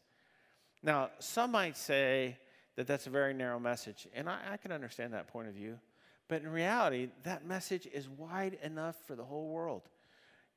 Now, 0.84 1.10
some 1.20 1.52
might 1.52 1.78
say 1.78 2.38
that 2.76 2.86
that's 2.86 3.08
a 3.08 3.10
very 3.10 3.34
narrow 3.34 3.60
message, 3.60 4.08
and 4.14 4.30
I, 4.30 4.40
I 4.52 4.58
can 4.58 4.74
understand 4.74 5.14
that 5.14 5.28
point 5.28 5.48
of 5.48 5.54
view. 5.54 5.80
But 6.28 6.42
in 6.42 6.50
reality, 6.50 7.10
that 7.24 7.46
message 7.46 7.88
is 7.92 8.10
wide 8.10 8.58
enough 8.62 8.98
for 9.08 9.16
the 9.16 9.24
whole 9.24 9.48
world. 9.48 9.84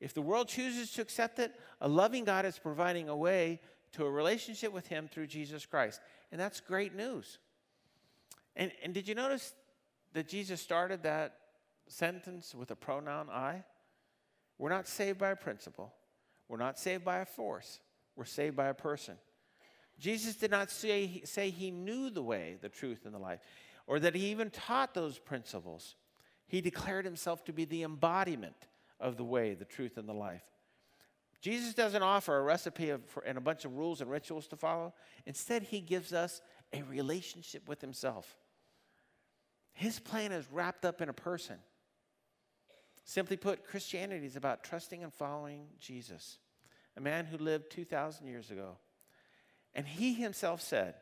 If 0.01 0.13
the 0.13 0.23
world 0.23 0.49
chooses 0.49 0.91
to 0.93 1.03
accept 1.03 1.39
it, 1.39 1.55
a 1.81 1.89
loving 1.89 2.25
God 2.25 2.45
is 2.45 2.59
providing 2.59 3.09
a 3.09 3.17
way 3.17 3.61
to 3.93 4.05
a 4.05 4.11
relationship 4.11 4.73
with 4.73 4.87
Him 4.87 5.09
through 5.09 5.29
Jesus 5.29 5.67
Christ. 5.67 6.01
And 6.31 6.41
that's 6.41 6.61
great 6.61 6.95
news. 6.95 7.39
And, 8.57 8.73
and 8.83 8.93
did 8.93 9.09
you 9.09 9.15
notice 9.15 9.55
that 10.13 10.29
Jesus 10.29 10.61
started 10.61 11.03
that 11.05 11.37
sentence 11.87 12.55
with 12.55 12.71
a 12.71 12.77
pronoun 12.77 13.29
I? 13.31 13.65
We're 14.59 14.71
not 14.71 14.89
saved 14.89 15.19
by 15.19 15.31
a 15.31 15.37
principle, 15.37 15.93
we're 16.49 16.59
not 16.59 16.79
saved 16.79 17.05
by 17.05 17.19
a 17.19 17.27
force, 17.27 17.81
we're 18.17 18.25
saved 18.25 18.57
by 18.57 18.67
a 18.67 18.75
person. 18.75 19.17
Jesus 19.99 20.37
did 20.37 20.51
not 20.51 20.71
say, 20.71 21.23
say 21.25 21.51
he 21.51 21.71
knew 21.71 22.11
the 22.11 22.23
way, 22.23 22.57
the 22.61 22.69
truth, 22.69 23.05
and 23.05 23.13
the 23.13 23.19
life, 23.19 23.41
or 23.87 23.99
that 23.99 24.15
he 24.15 24.27
even 24.27 24.51
taught 24.51 24.95
those 24.95 25.19
principles. 25.19 25.97
He 26.47 26.61
declared 26.61 27.05
himself 27.05 27.45
to 27.45 27.53
be 27.53 27.65
the 27.65 27.83
embodiment 27.83 28.55
of 29.01 29.17
the 29.17 29.25
way, 29.25 29.55
the 29.55 29.65
truth, 29.65 29.97
and 29.97 30.09
the 30.09 30.15
life. 30.15 30.43
Jesus 31.41 31.75
doesn't 31.75 32.03
offer 32.03 32.37
a 32.37 32.43
recipe 32.43 32.91
of, 32.91 33.05
for, 33.05 33.23
and 33.23 33.39
a 33.39 33.41
bunch 33.41 33.65
of 33.65 33.77
rules 33.77 34.01
and 34.01 34.11
rituals 34.11 34.49
to 34.49 34.57
follow. 34.57 34.95
Instead, 35.27 35.63
he 35.63 35.81
gives 35.81 36.13
us 36.13 36.41
a 36.73 36.83
relationship 36.83 37.69
with 37.69 37.81
himself. 37.81 38.37
His 39.73 40.01
plan 40.01 40.33
is 40.33 40.51
wrapped 40.51 40.85
up 40.85 41.01
in 41.01 41.09
a 41.09 41.13
person. 41.13 41.57
Simply 43.05 43.37
put, 43.37 43.65
Christianity 43.65 44.27
is 44.27 44.37
about 44.37 44.65
trusting 44.65 45.03
and 45.03 45.15
following 45.15 45.67
Jesus, 45.79 46.39
a 46.97 47.01
man 47.01 47.25
who 47.25 47.39
lived 47.39 47.71
2,000 47.71 48.27
years 48.27 48.51
ago. 48.51 48.77
And 49.75 49.87
he 49.87 50.15
himself 50.15 50.61
said, 50.61 50.95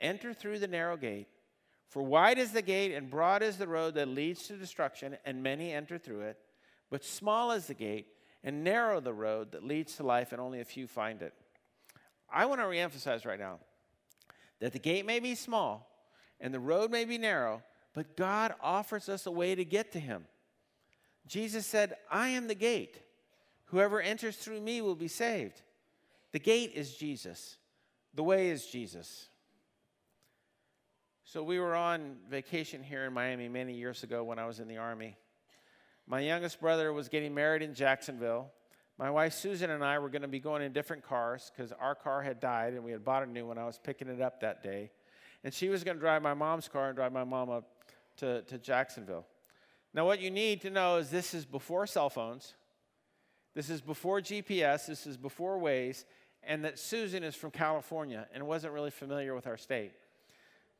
Enter 0.00 0.34
through 0.34 0.58
the 0.58 0.66
narrow 0.66 0.96
gate, 0.96 1.28
for 1.88 2.02
wide 2.02 2.38
is 2.38 2.52
the 2.52 2.62
gate 2.62 2.92
and 2.92 3.10
broad 3.10 3.42
is 3.42 3.56
the 3.56 3.68
road 3.68 3.94
that 3.94 4.08
leads 4.08 4.46
to 4.48 4.56
destruction, 4.56 5.16
and 5.24 5.42
many 5.42 5.72
enter 5.72 5.98
through 5.98 6.22
it. 6.22 6.38
But 6.90 7.04
small 7.04 7.52
is 7.52 7.66
the 7.66 7.74
gate 7.74 8.08
and 8.42 8.64
narrow 8.64 9.00
the 9.00 9.12
road 9.12 9.52
that 9.52 9.64
leads 9.64 9.96
to 9.96 10.02
life, 10.02 10.32
and 10.32 10.40
only 10.40 10.60
a 10.60 10.64
few 10.64 10.86
find 10.86 11.22
it. 11.22 11.34
I 12.32 12.46
want 12.46 12.60
to 12.60 12.64
reemphasize 12.64 13.26
right 13.26 13.38
now 13.38 13.58
that 14.60 14.72
the 14.72 14.78
gate 14.78 15.04
may 15.04 15.20
be 15.20 15.34
small 15.34 15.90
and 16.40 16.54
the 16.54 16.60
road 16.60 16.90
may 16.90 17.04
be 17.04 17.18
narrow, 17.18 17.62
but 17.92 18.16
God 18.16 18.54
offers 18.60 19.08
us 19.08 19.26
a 19.26 19.30
way 19.30 19.54
to 19.54 19.64
get 19.64 19.92
to 19.92 20.00
Him. 20.00 20.24
Jesus 21.26 21.66
said, 21.66 21.96
I 22.10 22.28
am 22.28 22.48
the 22.48 22.54
gate. 22.54 22.98
Whoever 23.66 24.00
enters 24.00 24.36
through 24.36 24.60
me 24.60 24.80
will 24.80 24.96
be 24.96 25.08
saved. 25.08 25.62
The 26.32 26.38
gate 26.38 26.72
is 26.74 26.94
Jesus, 26.94 27.56
the 28.14 28.22
way 28.22 28.48
is 28.48 28.66
Jesus. 28.66 29.28
So, 31.24 31.44
we 31.44 31.60
were 31.60 31.76
on 31.76 32.16
vacation 32.28 32.82
here 32.82 33.04
in 33.04 33.12
Miami 33.12 33.48
many 33.48 33.74
years 33.74 34.02
ago 34.02 34.24
when 34.24 34.40
I 34.40 34.46
was 34.46 34.58
in 34.58 34.66
the 34.66 34.78
Army. 34.78 35.16
My 36.10 36.18
youngest 36.18 36.60
brother 36.60 36.92
was 36.92 37.08
getting 37.08 37.32
married 37.32 37.62
in 37.62 37.72
Jacksonville. 37.72 38.50
My 38.98 39.12
wife 39.12 39.32
Susan 39.32 39.70
and 39.70 39.84
I 39.84 40.00
were 40.00 40.08
going 40.08 40.22
to 40.22 40.28
be 40.28 40.40
going 40.40 40.60
in 40.60 40.72
different 40.72 41.04
cars 41.04 41.52
because 41.54 41.70
our 41.80 41.94
car 41.94 42.20
had 42.20 42.40
died 42.40 42.74
and 42.74 42.82
we 42.82 42.90
had 42.90 43.04
bought 43.04 43.22
a 43.22 43.26
new 43.26 43.46
one. 43.46 43.58
I 43.58 43.64
was 43.64 43.78
picking 43.78 44.08
it 44.08 44.20
up 44.20 44.40
that 44.40 44.60
day. 44.60 44.90
And 45.44 45.54
she 45.54 45.68
was 45.68 45.84
going 45.84 45.98
to 45.98 46.00
drive 46.00 46.20
my 46.20 46.34
mom's 46.34 46.66
car 46.66 46.88
and 46.88 46.96
drive 46.96 47.12
my 47.12 47.22
mom 47.22 47.48
up 47.48 47.92
to, 48.16 48.42
to 48.42 48.58
Jacksonville. 48.58 49.24
Now, 49.94 50.04
what 50.04 50.20
you 50.20 50.32
need 50.32 50.62
to 50.62 50.70
know 50.70 50.96
is 50.96 51.10
this 51.10 51.32
is 51.32 51.44
before 51.44 51.86
cell 51.86 52.10
phones, 52.10 52.54
this 53.54 53.70
is 53.70 53.80
before 53.80 54.20
GPS, 54.20 54.86
this 54.86 55.06
is 55.06 55.16
before 55.16 55.60
Waze, 55.60 56.04
and 56.42 56.64
that 56.64 56.76
Susan 56.76 57.22
is 57.22 57.36
from 57.36 57.52
California 57.52 58.26
and 58.34 58.48
wasn't 58.48 58.72
really 58.72 58.90
familiar 58.90 59.32
with 59.32 59.46
our 59.46 59.56
state. 59.56 59.92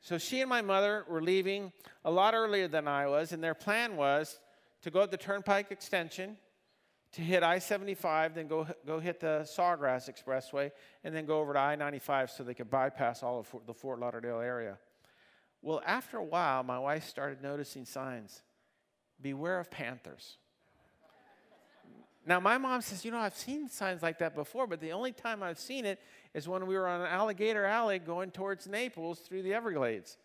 So 0.01 0.19
she 0.19 0.41
and 0.41 0.51
my 0.51 0.61
mother 0.61 1.05
were 1.09 1.23
leaving 1.23 1.71
a 2.05 2.11
lot 2.11 2.35
earlier 2.35 2.67
than 2.67 2.89
I 2.89 3.07
was, 3.07 3.31
and 3.31 3.45
their 3.45 3.55
plan 3.55 3.95
was 3.95 4.41
to 4.83 4.91
go 4.91 5.01
up 5.01 5.11
the 5.11 5.17
Turnpike 5.17 5.71
Extension, 5.71 6.37
to 7.13 7.23
hit 7.23 7.43
I 7.43 7.59
75, 7.59 8.35
then 8.35 8.47
go, 8.47 8.67
go 8.87 9.01
hit 9.01 9.21
the 9.21 9.41
Sawgrass 9.45 10.09
Expressway, 10.09 10.71
and 11.03 11.15
then 11.15 11.27
go 11.27 11.41
over 11.41 11.53
to 11.53 11.59
I 11.59 11.75
95 11.75 12.31
so 12.31 12.45
they 12.45 12.55
could 12.55 12.71
bypass 12.71 13.23
all 13.23 13.41
of 13.41 13.47
Fort, 13.47 13.67
the 13.67 13.75
Fort 13.75 13.99
Lauderdale 13.99 14.41
area. 14.41 14.79
Well, 15.63 15.83
after 15.85 16.19
a 16.19 16.25
while, 16.25 16.63
my 16.63 16.79
wife 16.79 17.07
started 17.07 17.43
noticing 17.43 17.85
signs 17.85 18.43
Beware 19.21 19.61
of 19.61 19.71
panthers. 19.71 20.39
Now, 22.27 22.41
my 22.41 22.59
mom 22.59 22.81
says, 22.81 23.05
You 23.05 23.11
know, 23.11 23.19
I've 23.19 23.37
seen 23.37 23.69
signs 23.69 24.03
like 24.03 24.19
that 24.19 24.35
before, 24.35 24.67
but 24.67 24.81
the 24.81 24.93
only 24.93 25.13
time 25.13 25.43
I've 25.43 25.59
seen 25.59 25.85
it 25.85 26.01
is 26.35 26.49
when 26.49 26.67
we 26.67 26.77
were 26.77 26.87
on 26.87 27.03
Alligator 27.03 27.65
Alley 27.65 27.99
going 27.99 28.31
towards 28.31 28.67
Naples 28.67 29.19
through 29.21 29.43
the 29.43 29.53
Everglades. 29.53 30.17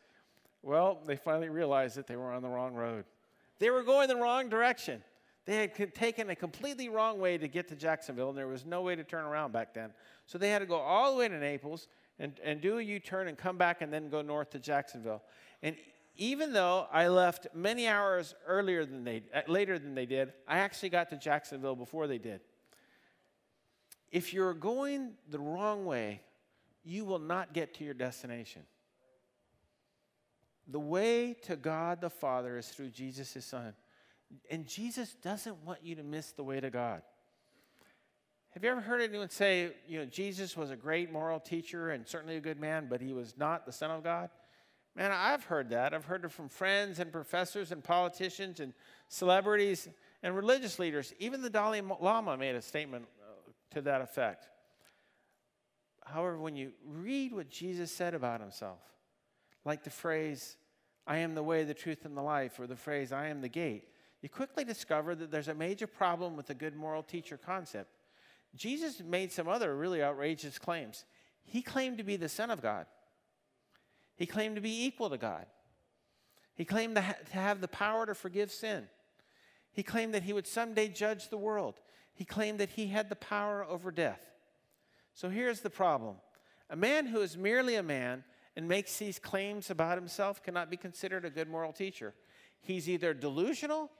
Well, 0.62 1.00
they 1.06 1.16
finally 1.16 1.50
realized 1.50 1.96
that 1.98 2.08
they 2.08 2.16
were 2.16 2.32
on 2.32 2.42
the 2.42 2.50
wrong 2.50 2.74
road. 2.74 3.06
They 3.60 3.70
were 3.70 3.84
going 3.84 4.08
the 4.08 4.16
wrong 4.16 4.50
direction. 4.50 5.04
They 5.46 5.58
had 5.58 5.94
taken 5.94 6.30
a 6.32 6.36
completely 6.36 6.90
wrong 6.90 7.20
way 7.20 7.38
to 7.38 7.48
get 7.48 7.68
to 7.68 7.76
Jacksonville, 7.76 8.30
and 8.30 8.38
there 8.38 8.48
was 8.48 8.66
no 8.66 8.82
way 8.82 8.96
to 8.96 9.04
turn 9.04 9.26
around 9.26 9.52
back 9.54 9.74
then. 9.74 9.92
So 10.26 10.38
they 10.38 10.50
had 10.50 10.60
to 10.60 10.66
go 10.66 10.78
all 10.78 11.12
the 11.12 11.20
way 11.20 11.28
to 11.28 11.38
Naples 11.38 11.88
and, 12.18 12.40
and 12.44 12.62
do 12.62 12.80
a 12.80 12.82
U 12.82 13.00
turn 13.00 13.28
and 13.28 13.38
come 13.38 13.58
back 13.58 13.82
and 13.82 13.94
then 13.94 14.10
go 14.10 14.22
north 14.24 14.50
to 14.52 14.60
Jacksonville. 14.60 15.22
And 15.62 15.76
even 16.18 16.54
though 16.54 16.88
I 16.92 17.10
left 17.10 17.48
many 17.54 17.88
hours 17.88 18.34
earlier 18.48 18.86
than 18.86 19.04
they, 19.04 19.24
uh, 19.34 19.42
later 19.48 19.78
than 19.78 19.94
they 19.94 20.06
did, 20.06 20.34
I 20.48 20.60
actually 20.60 20.90
got 20.90 21.10
to 21.10 21.18
Jacksonville 21.18 21.76
before 21.76 22.08
they 22.08 22.18
did. 22.18 22.42
If 24.12 24.34
you're 24.34 24.54
going 24.54 25.12
the 25.30 25.40
wrong 25.40 25.86
way, 25.86 26.22
you 26.84 27.06
will 27.06 27.20
not 27.20 27.54
get 27.54 27.74
to 27.76 27.84
your 27.84 27.94
destination. 27.94 28.64
The 30.68 30.80
way 30.80 31.36
to 31.44 31.56
God 31.56 32.02
the 32.02 32.10
Father 32.10 32.58
is 32.58 32.68
through 32.68 32.90
Jesus, 32.90 33.34
his 33.34 33.46
Son. 33.46 33.74
And 34.50 34.66
Jesus 34.66 35.14
doesn't 35.14 35.64
want 35.64 35.80
you 35.84 35.96
to 35.96 36.04
miss 36.04 36.32
the 36.32 36.44
way 36.44 36.60
to 36.60 36.70
God. 36.70 37.02
Have 38.52 38.64
you 38.64 38.70
ever 38.72 38.82
heard 38.82 39.02
anyone 39.02 39.30
say, 39.30 39.72
you 39.88 40.00
know, 40.00 40.06
Jesus 40.06 40.56
was 40.56 40.72
a 40.72 40.76
great 40.76 41.12
moral 41.12 41.40
teacher 41.40 41.92
and 41.92 42.08
certainly 42.08 42.38
a 42.38 42.42
good 42.42 42.60
man, 42.60 42.88
but 42.90 43.02
he 43.02 43.12
was 43.12 43.36
not 43.38 43.66
the 43.66 43.72
Son 43.72 43.92
of 43.92 44.04
God? 44.04 44.30
Man, 44.96 45.12
I've 45.12 45.44
heard 45.44 45.70
that. 45.72 45.94
I've 45.94 46.06
heard 46.06 46.24
it 46.24 46.32
from 46.32 46.48
friends 46.48 47.00
and 47.00 47.12
professors 47.12 47.74
and 47.74 47.84
politicians 47.84 48.62
and 48.62 48.74
celebrities 49.10 49.90
and 50.24 50.36
religious 50.36 50.80
leaders. 50.80 51.14
Even 51.20 51.42
the 51.42 51.50
Dalai 51.50 51.82
Lama 52.00 52.38
made 52.38 52.56
a 52.56 52.62
statement 52.62 53.06
uh, 53.22 53.52
to 53.72 53.82
that 53.82 54.00
effect. 54.00 54.48
However, 56.06 56.38
when 56.38 56.56
you 56.56 56.72
read 56.86 57.34
what 57.34 57.50
Jesus 57.50 57.92
said 57.92 58.14
about 58.14 58.40
himself, 58.40 58.80
like 59.66 59.84
the 59.84 59.90
phrase, 59.90 60.58
I 61.08 61.18
am 61.18 61.36
the 61.36 61.44
way, 61.44 61.64
the 61.64 61.74
truth, 61.74 62.06
and 62.06 62.16
the 62.16 62.22
life, 62.22 62.60
or 62.60 62.68
the 62.68 62.76
phrase, 62.76 63.12
I 63.12 63.28
am 63.28 63.42
the 63.42 63.50
gate, 63.50 63.90
you 64.22 64.30
quickly 64.30 64.64
discover 64.64 65.14
that 65.16 65.32
there's 65.32 65.50
a 65.50 65.54
major 65.54 65.88
problem 65.88 66.38
with 66.38 66.48
the 66.48 66.54
good 66.54 66.76
moral 66.76 67.04
teacher 67.04 67.38
concept. 67.38 67.90
Jesus 68.56 69.02
made 69.02 69.32
some 69.32 69.48
other 69.48 69.76
really 69.76 70.02
outrageous 70.02 70.58
claims. 70.58 71.06
He 71.44 71.62
claimed 71.62 71.98
to 71.98 72.04
be 72.04 72.16
the 72.16 72.30
Son 72.30 72.50
of 72.50 72.62
God, 72.62 72.86
he 74.16 74.26
claimed 74.26 74.56
to 74.56 74.62
be 74.62 74.86
equal 74.86 75.10
to 75.10 75.18
God, 75.18 75.46
he 76.56 76.66
claimed 76.66 76.96
to, 76.96 77.02
ha- 77.02 77.16
to 77.32 77.34
have 77.34 77.62
the 77.62 77.68
power 77.68 78.06
to 78.06 78.16
forgive 78.16 78.52
sin, 78.52 78.88
he 79.72 79.84
claimed 79.84 80.14
that 80.14 80.24
he 80.24 80.34
would 80.34 80.48
someday 80.48 80.88
judge 80.88 81.30
the 81.30 81.38
world, 81.38 81.80
he 82.14 82.26
claimed 82.26 82.60
that 82.60 82.72
he 82.72 82.88
had 82.88 83.10
the 83.10 83.16
power 83.16 83.66
over 83.66 83.92
death. 83.92 84.22
So 85.14 85.30
here's 85.30 85.62
the 85.62 85.70
problem 85.70 86.16
a 86.70 86.76
man 86.76 87.08
who 87.08 87.22
is 87.22 87.38
merely 87.38 87.76
a 87.76 87.84
man 87.84 88.24
and 88.56 88.68
makes 88.68 88.98
these 88.98 89.20
claims 89.20 89.70
about 89.70 89.98
himself 89.98 90.42
cannot 90.42 90.70
be 90.70 90.78
considered 90.78 91.26
a 91.26 91.30
good 91.30 91.50
moral 91.50 91.74
teacher. 91.74 92.14
He's 92.62 92.90
either 92.90 93.14
delusional 93.14 93.92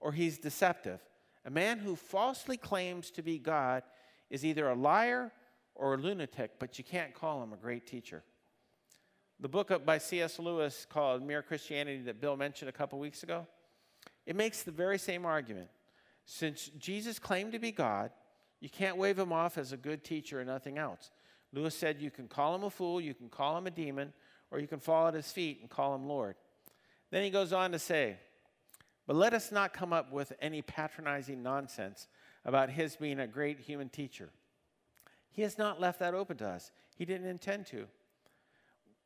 or 0.00 0.12
he's 0.12 0.38
deceptive. 0.38 1.00
A 1.44 1.50
man 1.50 1.78
who 1.78 1.96
falsely 1.96 2.56
claims 2.56 3.10
to 3.12 3.22
be 3.22 3.38
God 3.38 3.82
is 4.30 4.44
either 4.44 4.68
a 4.68 4.74
liar 4.74 5.32
or 5.74 5.94
a 5.94 5.96
lunatic, 5.96 6.52
but 6.58 6.78
you 6.78 6.84
can't 6.84 7.14
call 7.14 7.42
him 7.42 7.52
a 7.52 7.56
great 7.56 7.86
teacher. 7.86 8.22
The 9.40 9.48
book 9.48 9.84
by 9.84 9.98
C.S. 9.98 10.38
Lewis 10.38 10.86
called 10.88 11.22
Mere 11.22 11.42
Christianity 11.42 12.02
that 12.02 12.20
Bill 12.20 12.36
mentioned 12.36 12.68
a 12.68 12.72
couple 12.72 12.98
weeks 12.98 13.22
ago, 13.22 13.46
it 14.24 14.36
makes 14.36 14.62
the 14.62 14.70
very 14.70 14.98
same 14.98 15.26
argument. 15.26 15.68
Since 16.24 16.70
Jesus 16.78 17.18
claimed 17.18 17.52
to 17.52 17.58
be 17.58 17.72
God, 17.72 18.10
you 18.60 18.68
can't 18.68 18.96
wave 18.96 19.18
him 19.18 19.32
off 19.32 19.58
as 19.58 19.72
a 19.72 19.76
good 19.76 20.04
teacher 20.04 20.40
or 20.40 20.44
nothing 20.44 20.78
else. 20.78 21.10
Lewis 21.52 21.74
said 21.74 22.00
you 22.00 22.10
can 22.10 22.28
call 22.28 22.54
him 22.54 22.64
a 22.64 22.70
fool, 22.70 23.00
you 23.00 23.14
can 23.14 23.28
call 23.28 23.56
him 23.56 23.66
a 23.66 23.70
demon, 23.70 24.12
or 24.50 24.58
you 24.58 24.66
can 24.66 24.80
fall 24.80 25.08
at 25.08 25.14
his 25.14 25.30
feet 25.30 25.58
and 25.60 25.68
call 25.68 25.94
him 25.94 26.06
Lord. 26.06 26.36
Then 27.10 27.24
he 27.24 27.30
goes 27.30 27.52
on 27.52 27.72
to 27.72 27.78
say, 27.78 28.16
But 29.06 29.16
let 29.16 29.34
us 29.34 29.52
not 29.52 29.74
come 29.74 29.92
up 29.92 30.12
with 30.12 30.32
any 30.40 30.62
patronizing 30.62 31.42
nonsense 31.42 32.08
about 32.44 32.70
his 32.70 32.96
being 32.96 33.20
a 33.20 33.26
great 33.26 33.60
human 33.60 33.88
teacher. 33.88 34.30
He 35.30 35.42
has 35.42 35.58
not 35.58 35.80
left 35.80 35.98
that 36.00 36.14
open 36.14 36.36
to 36.38 36.48
us, 36.48 36.70
he 36.96 37.04
didn't 37.04 37.28
intend 37.28 37.66
to. 37.66 37.86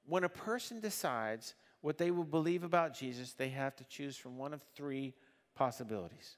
When 0.07 0.25
a 0.25 0.29
person 0.29 0.81
decides 0.81 1.55
what 1.81 1.99
they 1.99 2.11
will 2.11 2.25
believe 2.25 2.63
about 2.63 2.95
Jesus, 2.95 3.33
they 3.33 3.49
have 3.51 3.75
to 3.77 3.85
choose 3.85 4.17
from 4.17 4.39
one 4.39 4.55
of 4.55 4.63
three 4.75 5.15
possibilities. 5.55 6.37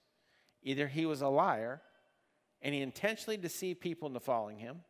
Either 0.62 0.88
he 0.88 1.06
was 1.06 1.20
a 1.20 1.28
liar 1.28 1.82
and 2.62 2.74
he 2.74 2.80
intentionally 2.80 3.36
deceived 3.36 3.80
people 3.80 4.08
into 4.08 4.20
following 4.20 4.58
him 4.58 4.80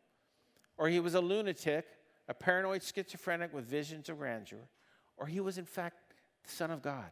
or 0.79 0.87
he 0.87 1.01
was 1.01 1.13
a 1.13 1.21
lunatic, 1.21 1.85
a 2.29 2.33
paranoid 2.33 2.81
schizophrenic 2.81 3.53
with 3.53 3.65
visions 3.65 4.07
of 4.07 4.17
grandeur, 4.17 4.69
or 5.17 5.27
he 5.27 5.41
was, 5.41 5.57
in 5.57 5.65
fact, 5.65 5.97
the 6.43 6.49
Son 6.49 6.71
of 6.71 6.81
God, 6.81 7.11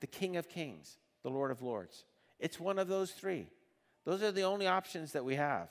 the 0.00 0.06
King 0.06 0.38
of 0.38 0.48
Kings, 0.48 0.96
the 1.22 1.30
Lord 1.30 1.50
of 1.50 1.60
Lords. 1.60 2.06
It's 2.40 2.58
one 2.58 2.78
of 2.78 2.88
those 2.88 3.12
three. 3.12 3.46
Those 4.06 4.22
are 4.22 4.32
the 4.32 4.42
only 4.42 4.66
options 4.66 5.12
that 5.12 5.24
we 5.24 5.34
have. 5.34 5.68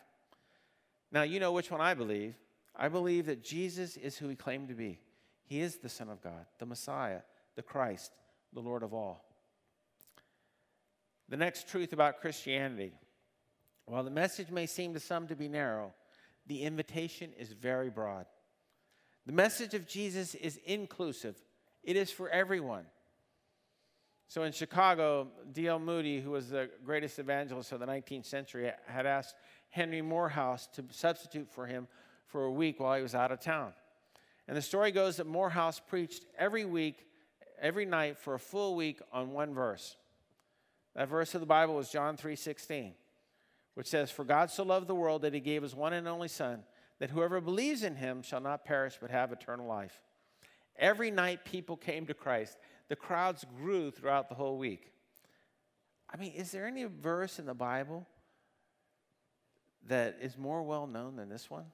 Now, 1.12 1.24
you 1.24 1.40
know 1.40 1.52
which 1.52 1.72
one 1.72 1.82
I 1.82 1.96
believe. 1.96 2.36
I 2.76 2.88
believe 2.88 3.26
that 3.26 3.44
Jesus 3.44 3.98
is 3.98 4.16
who 4.16 4.30
he 4.30 4.36
claimed 4.36 4.68
to 4.68 4.76
be. 4.76 5.00
He 5.44 5.60
is 5.60 5.78
the 5.78 5.90
Son 5.90 6.10
of 6.10 6.22
God, 6.22 6.46
the 6.60 6.68
Messiah, 6.68 7.22
the 7.56 7.64
Christ, 7.64 8.12
the 8.54 8.62
Lord 8.62 8.84
of 8.84 8.94
all. 8.94 9.26
The 11.30 11.38
next 11.38 11.68
truth 11.68 11.94
about 11.94 12.22
Christianity 12.22 12.94
while 13.86 14.04
the 14.04 14.12
message 14.12 14.50
may 14.50 14.66
seem 14.66 14.94
to 14.94 15.00
some 15.00 15.28
to 15.28 15.36
be 15.36 15.50
narrow, 15.50 15.94
the 16.48 16.64
invitation 16.64 17.32
is 17.38 17.52
very 17.52 17.90
broad. 17.90 18.26
The 19.26 19.34
message 19.34 19.74
of 19.74 19.88
Jesus 19.88 20.36
is 20.36 20.60
inclusive, 20.66 21.42
it 21.84 21.96
is 21.96 22.12
for 22.12 22.30
everyone. 22.30 22.86
So 24.28 24.44
in 24.44 24.52
Chicago, 24.52 25.28
D.L. 25.52 25.78
Moody, 25.78 26.20
who 26.20 26.32
was 26.32 26.50
the 26.50 26.70
greatest 26.84 27.20
evangelist 27.20 27.72
of 27.72 27.80
the 27.80 27.86
19th 27.86 28.26
century, 28.26 28.72
had 28.88 29.06
asked 29.06 29.36
Henry 29.70 30.02
Moorhouse 30.02 30.68
to 30.74 30.84
substitute 30.90 31.52
for 31.52 31.68
him 31.68 31.88
for 32.26 32.46
a 32.46 32.52
week 32.52 32.80
while 32.80 32.96
he 32.96 33.04
was 33.04 33.14
out 33.14 33.32
of 33.32 33.40
town. 33.40 33.74
And 34.48 34.58
the 34.58 34.62
story 34.62 34.92
goes 34.92 35.18
that 35.18 35.28
Moorhouse 35.28 35.80
preached 35.80 36.26
every 36.38 36.66
week, 36.66 37.06
every 37.62 37.86
night 37.86 38.18
for 38.18 38.34
a 38.34 38.40
full 38.40 38.76
week 38.76 39.02
on 39.12 39.32
one 39.32 39.54
verse. 39.54 39.98
That 40.96 41.10
verse 41.10 41.36
of 41.36 41.42
the 41.42 41.48
Bible 41.48 41.76
was 41.76 41.90
John 41.90 42.18
3:16 42.18 42.96
which 43.76 43.88
says, 43.88 44.12
For 44.12 44.24
God 44.24 44.52
so 44.52 44.64
loved 44.64 44.88
the 44.88 44.96
world 44.96 45.22
that 45.24 45.34
he 45.34 45.40
gave 45.40 45.64
his 45.64 45.76
one 45.76 45.94
and 45.94 46.08
only 46.08 46.28
Son, 46.28 46.64
that 47.00 47.10
whoever 47.10 47.42
believes 47.42 47.84
in 47.84 47.96
him 47.96 48.22
shall 48.22 48.42
not 48.42 48.66
perish 48.66 48.98
but 49.02 49.12
have 49.12 49.32
eternal 49.32 49.68
life. 49.68 50.02
Every 50.78 51.12
night 51.12 51.46
people 51.46 51.78
came 51.78 52.06
to 52.08 52.14
Christ. 52.14 52.58
The 52.90 52.96
crowds 52.96 53.46
grew 53.58 53.92
throughout 53.92 54.30
the 54.30 54.36
whole 54.36 54.58
week. 54.58 54.92
I 56.12 56.18
mean, 56.18 56.34
is 56.34 56.52
there 56.52 56.68
any 56.68 56.86
verse 56.86 57.40
in 57.40 57.46
the 57.46 57.54
Bible 57.54 58.08
that 59.88 60.18
is 60.22 60.38
more 60.38 60.64
well 60.64 60.88
known 60.88 61.16
than 61.16 61.30
this 61.30 61.50
one? 61.50 61.66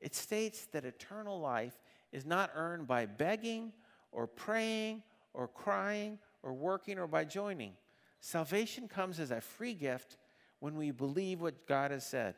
It 0.00 0.14
states 0.14 0.66
that 0.72 0.84
eternal 0.84 1.40
life 1.40 1.78
is 2.12 2.24
not 2.24 2.50
earned 2.54 2.86
by 2.86 3.06
begging 3.06 3.72
or 4.12 4.26
praying 4.26 5.02
or 5.34 5.48
crying 5.48 6.18
or 6.42 6.52
working 6.52 6.98
or 6.98 7.06
by 7.06 7.24
joining. 7.24 7.72
Salvation 8.20 8.88
comes 8.88 9.20
as 9.20 9.30
a 9.30 9.40
free 9.40 9.74
gift 9.74 10.16
when 10.60 10.76
we 10.76 10.90
believe 10.90 11.40
what 11.40 11.66
God 11.66 11.90
has 11.90 12.06
said. 12.06 12.34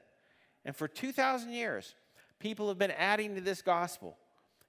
And 0.64 0.76
for 0.76 0.88
2,000 0.88 1.52
years, 1.52 1.94
people 2.38 2.68
have 2.68 2.78
been 2.78 2.90
adding 2.90 3.34
to 3.34 3.40
this 3.40 3.62
gospel. 3.62 4.16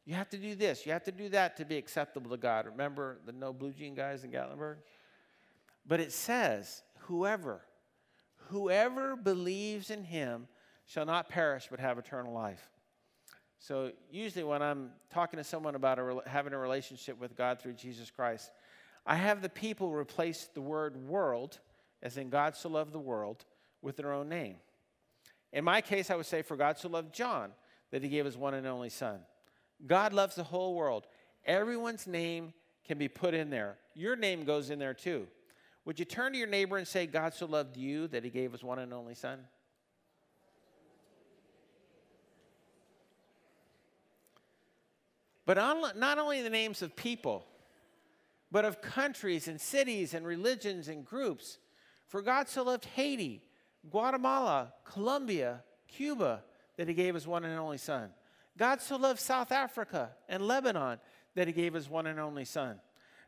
You 0.05 0.15
have 0.15 0.29
to 0.29 0.37
do 0.37 0.55
this, 0.55 0.85
you 0.85 0.91
have 0.91 1.03
to 1.03 1.11
do 1.11 1.29
that 1.29 1.57
to 1.57 1.65
be 1.65 1.77
acceptable 1.77 2.31
to 2.31 2.37
God. 2.37 2.65
Remember 2.65 3.19
the 3.25 3.31
no 3.31 3.53
blue 3.53 3.71
jean 3.71 3.93
guys 3.93 4.23
in 4.23 4.31
Gatlinburg? 4.31 4.77
But 5.85 5.99
it 5.99 6.11
says, 6.11 6.83
whoever, 6.99 7.61
whoever 8.49 9.15
believes 9.15 9.89
in 9.89 10.03
him 10.03 10.47
shall 10.85 11.05
not 11.05 11.29
perish 11.29 11.67
but 11.69 11.79
have 11.79 11.97
eternal 11.97 12.33
life. 12.33 12.69
So, 13.59 13.91
usually, 14.09 14.43
when 14.43 14.63
I'm 14.63 14.89
talking 15.11 15.37
to 15.37 15.43
someone 15.43 15.75
about 15.75 15.99
a, 15.99 16.21
having 16.25 16.51
a 16.51 16.57
relationship 16.57 17.19
with 17.19 17.35
God 17.35 17.59
through 17.59 17.73
Jesus 17.73 18.09
Christ, 18.09 18.49
I 19.05 19.15
have 19.15 19.43
the 19.43 19.49
people 19.49 19.91
replace 19.91 20.49
the 20.53 20.61
word 20.61 21.07
world 21.07 21.59
as 22.01 22.17
in 22.17 22.29
God 22.29 22.55
so 22.55 22.69
loved 22.69 22.93
the 22.93 22.99
world, 22.99 23.45
with 23.81 23.97
their 23.97 24.13
own 24.13 24.29
name. 24.29 24.55
In 25.53 25.63
my 25.63 25.81
case, 25.81 26.09
I 26.09 26.15
would 26.15 26.25
say, 26.25 26.41
For 26.41 26.55
God 26.55 26.77
so 26.77 26.89
loved 26.89 27.13
John 27.13 27.51
that 27.91 28.03
he 28.03 28.09
gave 28.09 28.25
his 28.25 28.37
one 28.37 28.53
and 28.53 28.65
only 28.67 28.89
son. 28.89 29.19
God 29.85 30.13
loves 30.13 30.35
the 30.35 30.43
whole 30.43 30.75
world. 30.75 31.07
Everyone's 31.45 32.07
name 32.07 32.53
can 32.85 32.97
be 32.97 33.07
put 33.07 33.33
in 33.33 33.49
there. 33.49 33.77
Your 33.95 34.15
name 34.15 34.45
goes 34.45 34.69
in 34.69 34.79
there 34.79 34.93
too. 34.93 35.27
Would 35.85 35.97
you 35.97 36.05
turn 36.05 36.33
to 36.33 36.37
your 36.37 36.47
neighbor 36.47 36.77
and 36.77 36.87
say, 36.87 37.07
God 37.07 37.33
so 37.33 37.47
loved 37.47 37.75
you 37.75 38.07
that 38.09 38.23
he 38.23 38.29
gave 38.29 38.51
his 38.51 38.63
one 38.63 38.79
and 38.79 38.93
only 38.93 39.15
son? 39.15 39.39
But 45.45 45.57
not 45.95 46.19
only 46.19 46.41
the 46.43 46.49
names 46.49 46.81
of 46.81 46.95
people, 46.95 47.45
but 48.51 48.63
of 48.63 48.81
countries 48.81 49.47
and 49.47 49.59
cities 49.59 50.13
and 50.13 50.25
religions 50.25 50.87
and 50.87 51.03
groups. 51.03 51.57
For 52.12 52.21
God 52.21 52.50
so 52.50 52.63
loved 52.63 52.84
Haiti, 52.84 53.41
Guatemala, 53.89 54.74
Colombia, 54.84 55.63
Cuba, 55.88 56.43
that 56.76 56.89
he 56.89 56.93
gave 56.93 57.15
his 57.15 57.26
one 57.26 57.45
and 57.45 57.58
only 57.58 57.78
son. 57.78 58.10
God 58.58 58.82
so 58.82 58.97
loved 58.97 59.21
South 59.21 59.50
Africa 59.50 60.10
and 60.28 60.45
Lebanon 60.45 61.00
that 61.36 61.47
he 61.47 61.54
gave 61.54 61.74
his 61.74 61.89
one 61.89 62.08
and 62.08 62.19
only 62.19 62.43
son. 62.43 62.82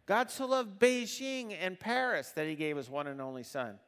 God 0.06 0.30
so 0.30 0.48
loved 0.48 0.82
Beijing 0.82 1.56
and 1.58 1.80
Paris 1.80 2.32
that 2.32 2.46
he 2.46 2.56
gave 2.56 2.76
his 2.76 2.90
one 2.90 3.08
and 3.08 3.22
only 3.22 3.44
son. 3.44 3.80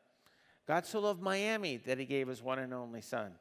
God 0.65 0.85
so 0.85 1.01
loved 1.01 1.21
Miami 1.21 1.75
that 1.75 1.99
he 1.99 2.05
gave 2.05 2.29
his 2.29 2.41
one 2.41 2.59
and 2.59 2.73
only 2.73 3.01
son. 3.01 3.33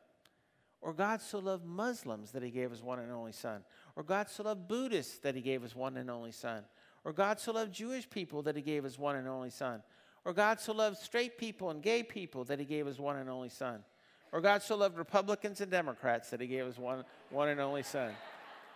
Or 0.81 0.93
God 0.93 1.23
so 1.23 1.39
loved 1.39 1.65
Muslims 1.65 2.33
that 2.33 2.43
he 2.43 2.51
gave 2.51 2.73
his 2.73 2.83
one 2.83 2.99
and 2.99 3.13
only 3.13 3.31
son. 3.31 3.63
Or 3.95 4.03
God 4.03 4.29
so 4.29 4.43
loved 4.43 4.67
Buddhists 4.67 5.19
that 5.19 5.37
he 5.37 5.41
gave 5.41 5.63
his 5.63 5.77
one 5.77 5.99
and 5.99 6.11
only 6.11 6.33
son. 6.33 6.65
Or 7.05 7.13
God 7.13 7.39
so 7.39 7.53
loved 7.53 7.73
Jewish 7.73 8.11
people 8.11 8.43
that 8.43 8.57
he 8.57 8.63
gave 8.63 8.83
his 8.83 8.99
one 8.99 9.15
and 9.15 9.29
only 9.29 9.51
son. 9.51 9.85
Or 10.25 10.33
God 10.33 10.61
so 10.61 10.73
loved 10.73 10.99
straight 10.99 11.37
people 11.39 11.71
and 11.71 11.83
gay 11.83 12.03
people 12.03 12.45
that 12.45 12.59
he 12.59 12.65
gave 12.65 12.87
his 12.87 12.99
one 12.99 13.17
and 13.17 13.29
only 13.29 13.51
son. 13.51 13.85
Or 14.33 14.41
God 14.41 14.63
so 14.63 14.77
loved 14.77 14.97
Republicans 14.97 15.61
and 15.61 15.71
Democrats 15.71 16.31
that 16.31 16.41
he 16.41 16.47
gave 16.47 16.65
his 16.67 16.79
one, 16.79 17.05
one 17.31 17.49
and 17.49 17.61
only 17.61 17.83
son. 17.83 18.13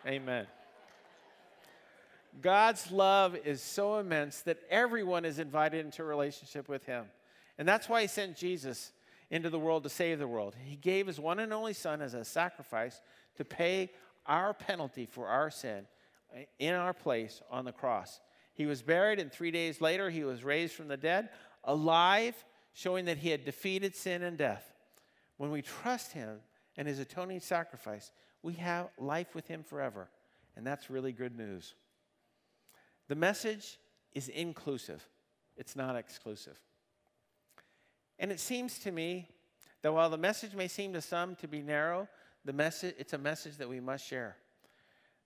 Amen. 0.07 0.47
God's 2.41 2.93
love 2.93 3.37
is 3.45 3.61
so 3.63 3.99
immense 3.99 4.43
that 4.43 4.59
everyone 4.71 5.25
is 5.25 5.39
invited 5.39 5.85
into 5.85 6.03
a 6.03 6.05
relationship 6.05 6.69
with 6.69 6.85
him. 6.85 7.07
And 7.57 7.67
that's 7.67 7.89
why 7.89 8.03
he 8.03 8.07
sent 8.07 8.37
Jesus 8.37 8.93
into 9.31 9.51
the 9.51 9.59
world 9.59 9.83
to 9.83 9.89
save 9.89 10.19
the 10.19 10.29
world. 10.29 10.55
He 10.65 10.77
gave 10.77 11.07
his 11.07 11.19
one 11.19 11.41
and 11.41 11.53
only 11.53 11.73
Son 11.73 12.01
as 12.01 12.15
a 12.15 12.25
sacrifice 12.25 13.01
to 13.37 13.45
pay 13.45 13.91
our 14.27 14.55
penalty 14.55 15.07
for 15.07 15.27
our 15.27 15.51
sin 15.51 15.87
in 16.59 16.75
our 16.75 16.93
place 16.93 17.43
on 17.51 17.65
the 17.65 17.73
cross. 17.73 18.21
He 18.59 18.67
was 18.67 18.83
buried, 18.83 19.21
and 19.21 19.31
three 19.31 19.53
days 19.53 19.81
later, 19.81 20.11
he 20.11 20.25
was 20.25 20.43
raised 20.43 20.75
from 20.75 20.89
the 20.89 20.97
dead, 20.97 21.29
alive, 21.63 22.35
showing 22.73 23.05
that 23.05 23.19
he 23.19 23.31
had 23.31 23.45
defeated 23.45 23.95
sin 23.95 24.25
and 24.25 24.37
death. 24.37 24.75
When 25.37 25.53
we 25.53 25.63
trust 25.63 26.11
him 26.11 26.41
and 26.77 26.89
his 26.89 26.99
atoning 26.99 27.39
sacrifice, 27.39 28.11
we 28.43 28.55
have 28.55 28.89
life 28.99 29.33
with 29.37 29.47
him 29.47 29.63
forever. 29.63 30.09
And 30.57 30.67
that's 30.67 30.91
really 30.91 31.13
good 31.13 31.37
news. 31.37 31.77
The 33.07 33.15
message 33.15 33.79
is 34.13 34.29
inclusive, 34.29 35.09
it's 35.57 35.77
not 35.77 35.95
exclusive. 35.95 36.59
And 38.19 38.33
it 38.33 38.41
seems 38.41 38.81
to 38.81 38.91
me 38.91 39.29
that 39.83 39.93
while 39.93 40.11
the 40.11 40.19
message 40.19 40.57
may 40.57 40.67
seem 40.67 40.93
to 40.95 41.01
some 41.01 41.37
to 41.37 41.47
be 41.47 41.63
narrow, 41.63 42.09
the 42.45 42.53
message, 42.53 42.97
it's 42.99 43.13
a 43.13 43.19
message 43.19 43.57
that 43.59 43.69
we 43.69 43.79
must 43.79 44.05
share. 44.05 44.37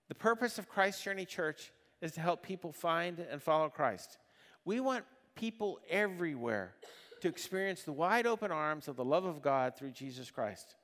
The 0.07 0.13
purpose 0.13 0.59
of 0.59 0.69
Christ 0.69 1.03
Journey 1.03 1.25
Church 1.25 1.71
is 2.03 2.11
to 2.11 2.21
help 2.21 2.43
people 2.43 2.73
find 2.73 3.19
and 3.19 3.41
follow 3.41 3.69
Christ. 3.69 4.17
We 4.65 4.81
want 4.81 5.05
people 5.35 5.79
everywhere 5.89 6.75
to 7.21 7.29
experience 7.29 7.83
the 7.83 7.93
wide 7.93 8.27
open 8.27 8.51
arms 8.51 8.89
of 8.89 8.97
the 8.97 9.05
love 9.05 9.23
of 9.23 9.41
God 9.41 9.77
through 9.77 9.91
Jesus 9.91 10.29
Christ. 10.29 10.75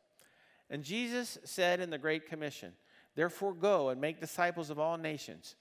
And 0.70 0.82
Jesus 0.82 1.38
said 1.44 1.82
in 1.82 1.90
the 1.90 1.98
Great 1.98 2.26
Commission, 2.26 2.72
Therefore, 3.16 3.54
go 3.54 3.90
and 3.90 4.00
make 4.00 4.22
disciples 4.22 4.70
of 4.70 4.80
all 4.80 4.98
nations, 4.98 5.56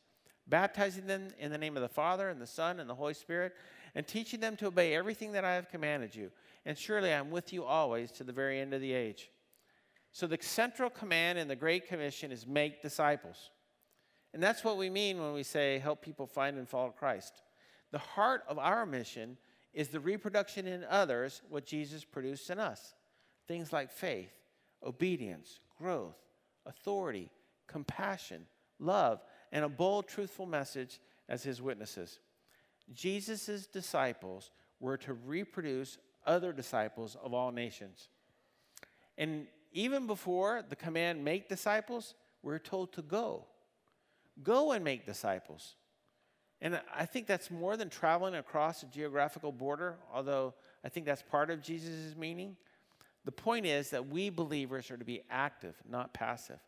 baptizing 0.47 1.09
them 1.09 1.29
in 1.40 1.51
the 1.51 1.59
name 1.59 1.77
of 1.77 1.83
the 1.83 1.88
Father, 1.88 2.29
and 2.29 2.40
the 2.40 2.47
Son, 2.47 2.79
and 2.79 2.88
the 2.88 2.94
Holy 2.94 3.14
Spirit, 3.14 3.53
and 3.97 4.07
teaching 4.07 4.38
them 4.38 4.55
to 4.59 4.66
obey 4.66 4.94
everything 4.94 5.33
that 5.33 5.44
I 5.44 5.55
have 5.55 5.71
commanded 5.71 6.14
you. 6.14 6.31
And 6.66 6.79
surely 6.79 7.12
I'm 7.12 7.33
with 7.33 7.53
you 7.53 7.64
always 7.64 8.12
to 8.12 8.23
the 8.23 8.33
very 8.33 8.61
end 8.61 8.75
of 8.75 8.81
the 8.81 8.92
age. 8.92 9.33
So, 10.12 10.29
the 10.29 10.38
central 10.40 10.88
command 10.88 11.38
in 11.38 11.49
the 11.49 11.57
Great 11.57 11.88
Commission 11.88 12.31
is 12.31 12.47
make 12.47 12.81
disciples. 12.81 13.51
And 14.35 14.43
that's 14.43 14.62
what 14.62 14.77
we 14.77 14.91
mean 14.91 15.19
when 15.19 15.33
we 15.33 15.43
say 15.43 15.79
help 15.79 16.03
people 16.03 16.27
find 16.27 16.59
and 16.59 16.69
follow 16.69 16.91
Christ. 16.91 17.43
The 17.91 17.99
heart 17.99 18.45
of 18.49 18.59
our 18.59 18.85
mission 18.85 19.38
is 19.73 19.88
the 19.88 20.01
reproduction 20.01 20.67
in 20.67 20.85
others 20.85 21.43
what 21.49 21.67
Jesus 21.67 22.05
produced 22.05 22.51
in 22.51 22.59
us 22.59 22.95
things 23.47 23.73
like 23.73 23.91
faith, 23.91 24.31
obedience, 24.85 25.61
growth, 25.79 26.19
authority, 26.67 27.31
compassion, 27.67 28.45
love, 28.79 29.23
and 29.53 29.64
a 29.64 29.69
bold, 29.69 30.07
truthful 30.07 30.45
message 30.45 31.01
as 31.31 31.43
his 31.43 31.62
witnesses. 31.62 32.21
Jesus' 32.93 33.67
disciples 33.67 34.51
were 34.81 34.99
to 34.99 35.14
reproduce 35.14 35.97
other 36.27 36.53
disciples 36.53 37.17
of 37.23 37.33
all 37.33 37.51
nations. 37.51 38.09
And 39.17 39.47
even 39.73 40.07
before 40.07 40.62
the 40.69 40.77
command, 40.77 41.25
make 41.25 41.49
disciples, 41.49 42.14
we're 42.43 42.59
told 42.59 42.93
to 42.93 43.03
go. 43.03 43.47
Go 44.42 44.72
and 44.72 44.85
make 44.85 45.07
disciples. 45.07 45.74
And 46.61 46.81
I 46.94 47.07
think 47.07 47.27
that's 47.27 47.51
more 47.51 47.77
than 47.77 47.88
traveling 47.88 48.35
across 48.35 48.83
a 48.83 48.87
geographical 48.87 49.53
border, 49.53 49.96
although 50.12 50.55
I 50.85 50.88
think 50.88 51.07
that's 51.07 51.22
part 51.22 51.51
of 51.51 51.62
Jesus' 51.62 52.16
meaning. 52.16 52.57
The 53.24 53.33
point 53.33 53.66
is 53.66 53.90
that 53.90 54.09
we 54.09 54.31
believers 54.31 54.90
are 54.90 54.96
to 54.96 55.05
be 55.05 55.22
active, 55.31 55.77
not 55.88 56.14
passive. 56.14 56.59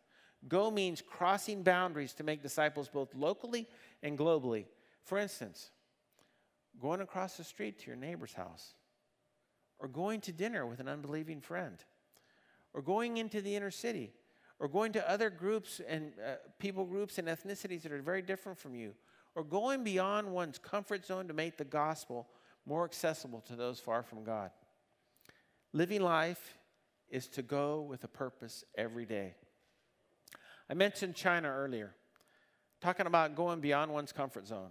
Go 0.49 0.71
means 0.71 1.03
crossing 1.03 1.63
boundaries 1.63 2.13
to 2.15 2.23
make 2.23 2.43
disciples 2.43 2.89
both 2.89 3.15
locally 3.15 3.67
and 4.03 4.17
globally. 4.17 4.67
For 5.05 5.19
instance, 5.19 5.71
going 6.81 7.01
across 7.01 7.37
the 7.37 7.45
street 7.45 7.79
to 7.81 7.87
your 7.87 7.97
neighbor's 7.97 8.33
house, 8.33 8.75
or 9.79 9.89
going 9.89 10.21
to 10.21 10.33
dinner 10.33 10.67
with 10.67 10.81
an 10.81 10.89
unbelieving 10.89 11.41
friend, 11.41 11.83
or 12.75 12.83
going 12.83 13.17
into 13.17 13.41
the 13.41 13.57
inner 13.57 13.71
city, 13.71 14.13
or 14.61 14.69
going 14.69 14.93
to 14.93 15.11
other 15.11 15.31
groups 15.31 15.81
and 15.89 16.13
uh, 16.25 16.35
people 16.59 16.85
groups 16.85 17.19
and 17.19 17.27
ethnicities 17.27 17.83
that 17.83 17.91
are 17.91 18.03
very 18.03 18.23
different 18.23 18.59
from 18.59 18.75
you, 18.75 18.93
or 19.35 19.43
going 19.43 19.83
beyond 19.83 20.31
one's 20.31 20.59
comfort 20.59 21.05
zone 21.05 21.27
to 21.27 21.35
make 21.35 21.57
the 21.57 21.65
gospel 21.65 22.29
more 22.67 22.85
accessible 22.85 23.41
to 23.41 23.57
those 23.57 23.81
far 23.81 24.03
from 24.03 24.23
God. 24.23 24.51
Living 25.73 26.03
life 26.03 26.59
is 27.09 27.27
to 27.29 27.43
go 27.43 27.81
with 27.81 28.05
a 28.05 28.09
purpose 28.09 28.65
every 28.77 29.07
day. 29.07 29.35
I 30.69 30.75
mentioned 30.75 31.15
China 31.17 31.49
earlier, 31.49 31.95
talking 32.81 33.07
about 33.07 33.35
going 33.35 33.61
beyond 33.61 33.93
one's 33.93 34.13
comfort 34.13 34.47
zone. 34.47 34.71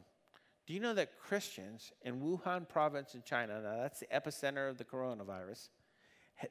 Do 0.68 0.74
you 0.74 0.80
know 0.80 0.94
that 0.94 1.20
Christians 1.20 1.92
in 2.04 2.22
Wuhan 2.22 2.70
province 2.70 3.16
in 3.16 3.24
China, 3.24 3.60
now 3.62 3.78
that's 3.78 4.02
the 4.02 4.08
epicenter 4.14 4.70
of 4.70 4.78
the 4.78 4.84
coronavirus, 4.84 5.70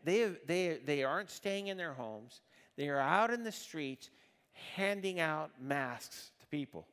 they, 0.04 0.34
they, 0.44 0.80
they 0.84 1.04
aren't 1.04 1.30
staying 1.30 1.68
in 1.68 1.76
their 1.76 1.94
homes. 1.94 2.42
They 2.78 2.88
are 2.88 3.00
out 3.00 3.32
in 3.32 3.42
the 3.42 3.50
streets 3.50 4.08
handing 4.76 5.18
out 5.18 5.50
masks 5.60 6.30
to 6.40 6.46
people. 6.46 6.86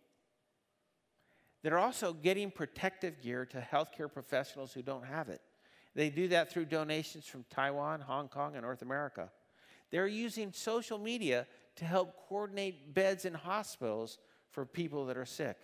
They're 1.62 1.78
also 1.78 2.12
getting 2.12 2.50
protective 2.50 3.22
gear 3.22 3.46
to 3.46 3.60
healthcare 3.60 4.12
professionals 4.12 4.74
who 4.74 4.82
don't 4.82 5.06
have 5.06 5.30
it. 5.30 5.42
They 5.94 6.10
do 6.10 6.28
that 6.30 6.52
through 6.52 6.66
donations 6.66 7.28
from 7.28 7.46
Taiwan, 7.52 8.02
Hong 8.02 8.30
Kong, 8.30 8.56
and 8.56 8.64
North 8.64 8.82
America. 8.82 9.30
They're 9.92 10.08
using 10.08 10.52
social 10.52 10.98
media 10.98 11.46
to 11.76 11.86
help 11.86 12.16
coordinate 12.28 12.96
beds 12.96 13.24
in 13.24 13.36
hospitals 13.36 14.18
for 14.50 14.66
people 14.66 15.06
that 15.06 15.18
are 15.18 15.26
sick. 15.26 15.58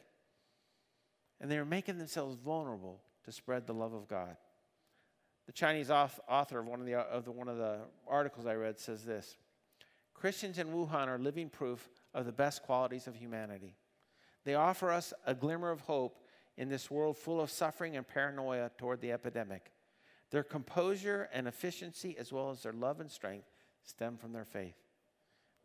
And 1.40 1.50
they're 1.50 1.66
making 1.66 1.98
themselves 1.98 2.38
vulnerable 2.38 3.02
to 3.26 3.32
spread 3.32 3.66
the 3.66 3.74
love 3.74 3.94
of 3.94 4.08
God. 4.08 4.38
The 5.48 5.52
Chinese 5.52 5.90
author 5.90 6.60
of 6.60 6.68
one 6.68 6.80
of 6.80 6.86
the, 6.86 6.96
of 6.96 7.26
the, 7.26 7.32
one 7.32 7.48
of 7.48 7.58
the 7.58 7.80
articles 8.08 8.46
I 8.46 8.54
read 8.54 8.80
says 8.80 9.04
this 9.04 9.36
Christians 10.22 10.60
in 10.60 10.68
Wuhan 10.68 11.08
are 11.08 11.18
living 11.18 11.50
proof 11.50 11.90
of 12.14 12.28
the 12.28 12.32
best 12.32 12.62
qualities 12.62 13.08
of 13.08 13.16
humanity. 13.16 13.76
They 14.44 14.54
offer 14.54 14.92
us 14.92 15.16
a 15.26 15.34
glimmer 15.34 15.72
of 15.72 15.82
hope 15.82 16.20
in 16.58 16.70
this 16.70 16.92
world 16.92 17.18
full 17.18 17.42
of 17.42 17.50
suffering 17.50 17.98
and 17.98 18.08
paranoia 18.08 18.70
toward 18.78 19.02
the 19.02 19.14
epidemic. 19.14 19.72
Their 20.30 20.44
composure 20.44 21.28
and 21.34 21.48
efficiency, 21.48 22.16
as 22.20 22.32
well 22.32 22.52
as 22.52 22.62
their 22.62 22.72
love 22.72 23.00
and 23.00 23.10
strength, 23.10 23.48
stem 23.82 24.16
from 24.16 24.32
their 24.32 24.46
faith. 24.46 24.76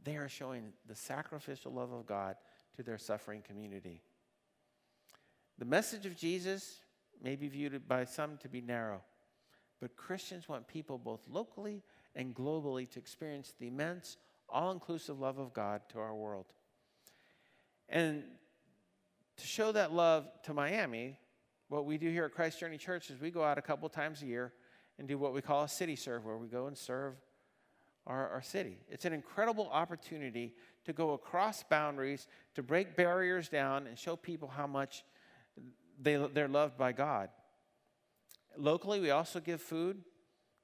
They 0.03 0.17
are 0.17 0.29
showing 0.29 0.73
the 0.89 0.95
sacrificial 0.95 1.73
love 1.75 1.93
of 1.93 2.07
God 2.07 2.37
to 2.77 2.83
their 2.83 2.97
suffering 2.97 3.43
community. 3.43 4.01
The 5.59 5.67
message 5.67 6.07
of 6.07 6.17
Jesus 6.17 6.81
may 7.23 7.37
be 7.37 7.49
viewed 7.49 7.87
by 7.87 8.07
some 8.07 8.39
to 8.39 8.49
be 8.49 8.63
narrow. 8.63 9.03
But 9.83 9.97
Christians 9.97 10.49
want 10.49 10.67
people 10.67 10.97
both 10.97 11.29
locally 11.29 11.83
and 12.15 12.35
globally 12.35 12.89
to 12.93 12.99
experience 12.99 13.53
the 13.61 13.67
immense, 13.67 14.17
all 14.49 14.71
inclusive 14.71 15.19
love 15.19 15.39
of 15.39 15.53
God 15.53 15.83
to 15.91 15.99
our 15.99 16.15
world. 16.15 16.47
And 17.89 18.25
to 19.37 19.47
show 19.47 19.73
that 19.73 19.93
love 19.93 20.29
to 20.45 20.55
Miami, 20.55 21.19
what 21.69 21.85
we 21.85 21.99
do 21.99 22.11
here 22.11 22.25
at 22.25 22.33
Christ 22.33 22.61
Journey 22.61 22.79
Church 22.79 23.11
is 23.11 23.21
we 23.21 23.31
go 23.31 23.43
out 23.43 23.59
a 23.59 23.63
couple 23.63 23.89
times 23.89 24.23
a 24.23 24.27
year 24.27 24.53
and 24.99 25.07
do 25.07 25.19
what 25.19 25.35
we 25.35 25.43
call 25.43 25.65
a 25.65 25.69
city 25.69 25.97
serve, 25.97 26.25
where 26.25 26.39
we 26.39 26.49
go 26.49 26.67
and 26.67 26.77
serve 26.77 27.15
our, 28.07 28.29
our 28.29 28.43
city. 28.43 28.79
It's 28.89 29.05
an 29.05 29.13
incredible 29.13 29.69
opportunity 29.71 30.55
to 30.85 30.93
go 30.93 31.13
across 31.13 31.63
boundaries, 31.65 32.29
to 32.55 32.63
break 32.63 32.97
barriers 32.97 33.49
down, 33.49 33.87
and 33.87 33.99
show 33.99 34.17
people 34.17 34.49
how 34.49 34.67
much 34.67 35.05
they, 36.01 36.17
they're 36.33 36.49
loved 36.49 36.79
by 36.79 36.93
God. 36.93 37.31
Locally, 38.57 39.01
we 39.01 39.11
also 39.11 39.41
give 39.41 39.61
food 39.61 40.03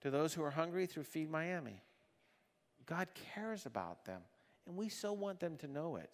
to 0.00 0.10
those 0.10 0.34
who 0.34 0.42
are 0.42 0.50
hungry 0.50 0.86
through 0.86 1.04
Feed 1.04 1.30
Miami. 1.30 1.82
God 2.86 3.08
cares 3.34 3.66
about 3.66 4.04
them, 4.04 4.22
and 4.66 4.76
we 4.76 4.88
so 4.88 5.12
want 5.12 5.40
them 5.40 5.56
to 5.58 5.68
know 5.68 5.96
it. 5.96 6.10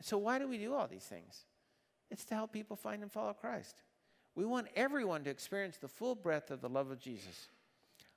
So, 0.00 0.18
why 0.18 0.38
do 0.38 0.48
we 0.48 0.58
do 0.58 0.74
all 0.74 0.86
these 0.86 1.04
things? 1.04 1.44
It's 2.10 2.24
to 2.26 2.34
help 2.34 2.52
people 2.52 2.76
find 2.76 3.02
and 3.02 3.12
follow 3.12 3.32
Christ. 3.32 3.82
We 4.34 4.44
want 4.44 4.68
everyone 4.76 5.24
to 5.24 5.30
experience 5.30 5.76
the 5.76 5.88
full 5.88 6.14
breadth 6.14 6.50
of 6.50 6.60
the 6.60 6.68
love 6.68 6.90
of 6.90 7.00
Jesus. 7.00 7.48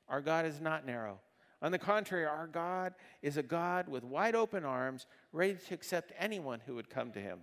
Our 0.08 0.22
God 0.22 0.46
is 0.46 0.62
not 0.62 0.86
narrow. 0.86 1.20
On 1.62 1.72
the 1.72 1.80
contrary, 1.80 2.26
our 2.26 2.48
God 2.48 2.94
is 3.22 3.38
a 3.38 3.44
God 3.44 3.88
with 3.88 4.04
wide 4.04 4.36
open 4.36 4.66
arms, 4.66 5.06
ready 5.32 5.56
to 5.68 5.74
accept 5.74 6.12
anyone 6.18 6.60
who 6.66 6.76
would 6.76 6.90
come 6.90 7.12
to 7.12 7.20
him. 7.20 7.40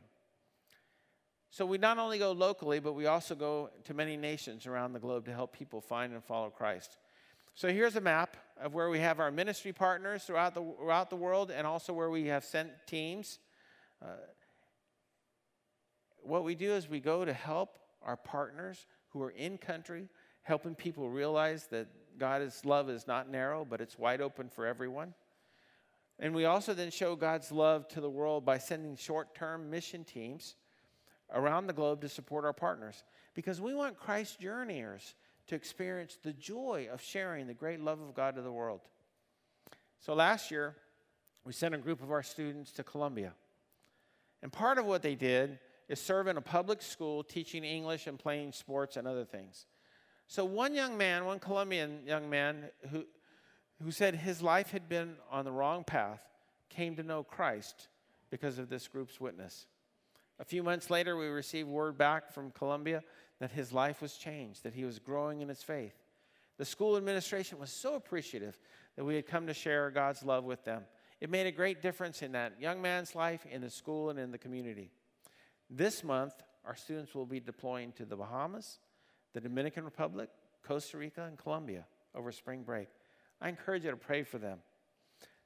So 1.50 1.64
we 1.64 1.78
not 1.78 1.98
only 1.98 2.18
go 2.18 2.32
locally, 2.32 2.78
but 2.78 2.92
we 2.92 3.06
also 3.06 3.34
go 3.34 3.70
to 3.84 3.94
many 3.94 4.16
nations 4.16 4.66
around 4.66 4.92
the 4.92 4.98
globe 4.98 5.24
to 5.26 5.32
help 5.32 5.56
people 5.56 5.80
find 5.80 6.12
and 6.12 6.22
follow 6.22 6.50
Christ. 6.50 6.98
So 7.58 7.72
here's 7.72 7.96
a 7.96 8.00
map 8.00 8.36
of 8.62 8.72
where 8.72 8.88
we 8.88 9.00
have 9.00 9.18
our 9.18 9.32
ministry 9.32 9.72
partners 9.72 10.22
throughout 10.22 10.54
the, 10.54 10.62
throughout 10.78 11.10
the 11.10 11.16
world 11.16 11.50
and 11.50 11.66
also 11.66 11.92
where 11.92 12.08
we 12.08 12.26
have 12.26 12.44
sent 12.44 12.70
teams. 12.86 13.40
Uh, 14.00 14.10
what 16.22 16.44
we 16.44 16.54
do 16.54 16.70
is 16.70 16.88
we 16.88 17.00
go 17.00 17.24
to 17.24 17.32
help 17.32 17.80
our 18.00 18.16
partners 18.16 18.86
who 19.08 19.20
are 19.24 19.30
in 19.30 19.58
country, 19.58 20.08
helping 20.42 20.76
people 20.76 21.10
realize 21.10 21.66
that 21.72 21.88
God's 22.16 22.64
love 22.64 22.88
is 22.88 23.08
not 23.08 23.28
narrow, 23.28 23.66
but 23.68 23.80
it's 23.80 23.98
wide 23.98 24.20
open 24.20 24.48
for 24.48 24.64
everyone. 24.64 25.12
And 26.20 26.36
we 26.36 26.44
also 26.44 26.74
then 26.74 26.92
show 26.92 27.16
God's 27.16 27.50
love 27.50 27.88
to 27.88 28.00
the 28.00 28.08
world 28.08 28.44
by 28.44 28.58
sending 28.58 28.94
short 28.94 29.34
term 29.34 29.68
mission 29.68 30.04
teams 30.04 30.54
around 31.34 31.66
the 31.66 31.72
globe 31.72 32.02
to 32.02 32.08
support 32.08 32.44
our 32.44 32.52
partners 32.52 33.02
because 33.34 33.60
we 33.60 33.74
want 33.74 33.98
Christ 33.98 34.38
journeyers 34.38 35.16
to 35.48 35.54
experience 35.54 36.18
the 36.22 36.32
joy 36.32 36.88
of 36.92 37.02
sharing 37.02 37.46
the 37.46 37.54
great 37.54 37.80
love 37.80 38.00
of 38.00 38.14
God 38.14 38.36
to 38.36 38.42
the 38.42 38.52
world. 38.52 38.80
So 40.00 40.14
last 40.14 40.50
year, 40.50 40.76
we 41.44 41.52
sent 41.52 41.74
a 41.74 41.78
group 41.78 42.02
of 42.02 42.10
our 42.10 42.22
students 42.22 42.72
to 42.72 42.84
Colombia. 42.84 43.32
And 44.42 44.52
part 44.52 44.78
of 44.78 44.84
what 44.84 45.02
they 45.02 45.14
did 45.14 45.58
is 45.88 46.00
serve 46.00 46.26
in 46.26 46.36
a 46.36 46.42
public 46.42 46.82
school 46.82 47.24
teaching 47.24 47.64
English 47.64 48.06
and 48.06 48.18
playing 48.18 48.52
sports 48.52 48.96
and 48.96 49.08
other 49.08 49.24
things. 49.24 49.66
So, 50.26 50.44
one 50.44 50.74
young 50.74 50.98
man, 50.98 51.24
one 51.24 51.38
Colombian 51.38 52.02
young 52.06 52.28
man 52.28 52.68
who, 52.90 53.04
who 53.82 53.90
said 53.90 54.14
his 54.14 54.42
life 54.42 54.70
had 54.70 54.88
been 54.88 55.14
on 55.30 55.46
the 55.46 55.52
wrong 55.52 55.84
path, 55.84 56.20
came 56.68 56.96
to 56.96 57.02
know 57.02 57.22
Christ 57.22 57.88
because 58.30 58.58
of 58.58 58.68
this 58.68 58.86
group's 58.86 59.18
witness. 59.18 59.66
A 60.40 60.44
few 60.44 60.62
months 60.62 60.90
later, 60.90 61.16
we 61.16 61.26
received 61.26 61.68
word 61.68 61.98
back 61.98 62.30
from 62.32 62.50
Colombia 62.50 63.02
that 63.40 63.50
his 63.50 63.72
life 63.72 64.00
was 64.00 64.14
changed, 64.14 64.62
that 64.64 64.74
he 64.74 64.84
was 64.84 64.98
growing 64.98 65.40
in 65.40 65.48
his 65.48 65.62
faith. 65.62 65.94
The 66.58 66.64
school 66.64 66.96
administration 66.96 67.58
was 67.58 67.70
so 67.70 67.94
appreciative 67.94 68.58
that 68.96 69.04
we 69.04 69.14
had 69.14 69.26
come 69.26 69.46
to 69.46 69.54
share 69.54 69.90
God's 69.90 70.22
love 70.22 70.44
with 70.44 70.64
them. 70.64 70.82
It 71.20 71.30
made 71.30 71.46
a 71.46 71.52
great 71.52 71.82
difference 71.82 72.22
in 72.22 72.32
that 72.32 72.60
young 72.60 72.80
man's 72.80 73.14
life, 73.14 73.46
in 73.50 73.60
the 73.60 73.70
school, 73.70 74.10
and 74.10 74.18
in 74.18 74.30
the 74.30 74.38
community. 74.38 74.90
This 75.70 76.02
month, 76.04 76.34
our 76.64 76.76
students 76.76 77.14
will 77.14 77.26
be 77.26 77.40
deploying 77.40 77.92
to 77.92 78.04
the 78.04 78.16
Bahamas, 78.16 78.78
the 79.34 79.40
Dominican 79.40 79.84
Republic, 79.84 80.30
Costa 80.62 80.98
Rica, 80.98 81.24
and 81.24 81.38
Colombia 81.38 81.84
over 82.14 82.32
spring 82.32 82.62
break. 82.62 82.88
I 83.40 83.48
encourage 83.48 83.84
you 83.84 83.90
to 83.90 83.96
pray 83.96 84.22
for 84.22 84.38
them. 84.38 84.58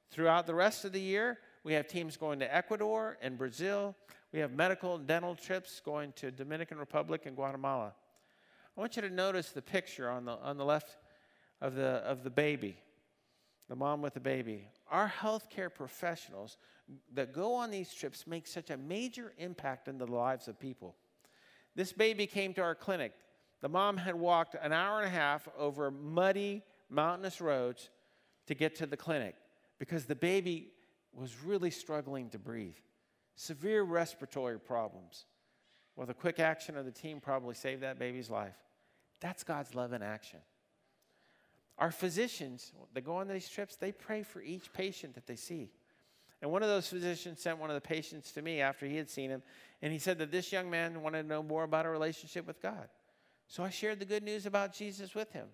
Throughout 0.09 0.47
the 0.47 0.55
rest 0.55 0.85
of 0.85 0.91
the 0.91 1.01
year, 1.01 1.39
we 1.63 1.73
have 1.73 1.87
teams 1.87 2.17
going 2.17 2.39
to 2.39 2.55
Ecuador 2.55 3.17
and 3.21 3.37
Brazil. 3.37 3.95
We 4.33 4.39
have 4.39 4.51
medical 4.51 4.95
and 4.95 5.05
dental 5.05 5.35
trips 5.35 5.79
going 5.79 6.11
to 6.13 6.31
Dominican 6.31 6.79
Republic 6.79 7.27
and 7.27 7.35
Guatemala. 7.35 7.93
I 8.75 8.79
want 8.79 8.95
you 8.95 9.03
to 9.03 9.09
notice 9.11 9.51
the 9.51 9.61
picture 9.61 10.09
on 10.09 10.25
the, 10.25 10.31
on 10.31 10.57
the 10.57 10.65
left 10.65 10.97
of 11.61 11.75
the, 11.75 12.01
of 12.03 12.23
the 12.23 12.31
baby, 12.31 12.75
the 13.69 13.75
mom 13.75 14.01
with 14.01 14.15
the 14.15 14.19
baby. 14.19 14.67
Our 14.89 15.07
healthcare 15.21 15.71
professionals 15.71 16.57
that 17.13 17.31
go 17.31 17.53
on 17.53 17.69
these 17.69 17.93
trips 17.93 18.25
make 18.25 18.47
such 18.47 18.71
a 18.71 18.77
major 18.77 19.33
impact 19.37 19.87
in 19.87 19.99
the 19.99 20.07
lives 20.07 20.47
of 20.47 20.59
people. 20.59 20.95
This 21.75 21.93
baby 21.93 22.25
came 22.25 22.55
to 22.55 22.61
our 22.61 22.75
clinic. 22.75 23.13
The 23.61 23.69
mom 23.69 23.97
had 23.97 24.15
walked 24.15 24.55
an 24.59 24.73
hour 24.73 24.97
and 24.97 25.07
a 25.07 25.11
half 25.11 25.47
over 25.55 25.91
muddy, 25.91 26.63
mountainous 26.89 27.39
roads 27.39 27.91
to 28.47 28.55
get 28.55 28.75
to 28.77 28.87
the 28.87 28.97
clinic 28.97 29.35
because 29.77 30.05
the 30.05 30.15
baby 30.15 30.71
was 31.13 31.35
really 31.43 31.69
struggling 31.69 32.31
to 32.31 32.39
breathe. 32.39 32.73
Severe 33.35 33.83
respiratory 33.83 34.59
problems. 34.59 35.25
Well, 35.95 36.07
the 36.07 36.13
quick 36.13 36.39
action 36.39 36.77
of 36.77 36.85
the 36.85 36.91
team 36.91 37.19
probably 37.19 37.55
saved 37.55 37.83
that 37.83 37.99
baby's 37.99 38.29
life. 38.29 38.55
That's 39.19 39.43
God's 39.43 39.75
love 39.75 39.93
in 39.93 40.01
action. 40.01 40.39
Our 41.77 41.91
physicians 41.91 42.71
that 42.93 43.01
go 43.01 43.15
on 43.15 43.27
these 43.27 43.49
trips, 43.49 43.75
they 43.75 43.91
pray 43.91 44.23
for 44.23 44.41
each 44.41 44.71
patient 44.73 45.15
that 45.15 45.27
they 45.27 45.35
see. 45.35 45.71
And 46.41 46.51
one 46.51 46.61
of 46.61 46.69
those 46.69 46.87
physicians 46.87 47.39
sent 47.39 47.57
one 47.57 47.69
of 47.69 47.75
the 47.75 47.81
patients 47.81 48.31
to 48.33 48.41
me 48.41 48.59
after 48.59 48.85
he 48.85 48.97
had 48.97 49.09
seen 49.09 49.29
him, 49.29 49.41
and 49.81 49.93
he 49.93 49.99
said 49.99 50.17
that 50.19 50.31
this 50.31 50.51
young 50.51 50.69
man 50.69 51.01
wanted 51.01 51.23
to 51.23 51.27
know 51.27 51.41
more 51.41 51.63
about 51.63 51.85
a 51.85 51.89
relationship 51.89 52.45
with 52.45 52.61
God. 52.61 52.89
So 53.47 53.63
I 53.63 53.69
shared 53.69 53.99
the 53.99 54.05
good 54.05 54.23
news 54.23 54.45
about 54.45 54.73
Jesus 54.73 55.15
with 55.15 55.31
him 55.31 55.47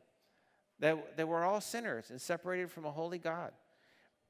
that, 0.80 1.18
that 1.18 1.28
we're 1.28 1.46
all 1.46 1.62
sinners 1.62 2.10
and 2.10 2.20
separated 2.20 2.72
from 2.72 2.86
a 2.86 2.92
holy 2.92 3.20
God. 3.20 3.52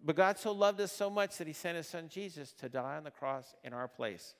But 0.03 0.15
God 0.15 0.37
so 0.37 0.51
loved 0.51 0.79
us 0.79 0.91
so 0.91 1.09
much 1.09 1.37
that 1.37 1.47
he 1.47 1.53
sent 1.53 1.77
his 1.77 1.87
son 1.87 2.07
Jesus 2.09 2.53
to 2.53 2.69
die 2.69 2.97
on 2.97 3.03
the 3.03 3.11
cross 3.11 3.55
in 3.63 3.73
our 3.73 3.87
place. 3.87 4.33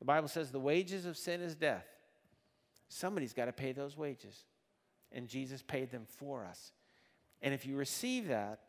The 0.00 0.04
Bible 0.04 0.28
says 0.28 0.50
the 0.50 0.58
wages 0.58 1.06
of 1.06 1.16
sin 1.16 1.40
is 1.40 1.54
death. 1.54 1.86
Somebody's 2.88 3.32
got 3.32 3.46
to 3.46 3.52
pay 3.52 3.72
those 3.72 3.96
wages. 3.96 4.44
And 5.12 5.28
Jesus 5.28 5.62
paid 5.62 5.90
them 5.90 6.06
for 6.06 6.44
us. 6.44 6.72
And 7.40 7.54
if 7.54 7.64
you 7.64 7.76
receive 7.76 8.28
that, 8.28 8.60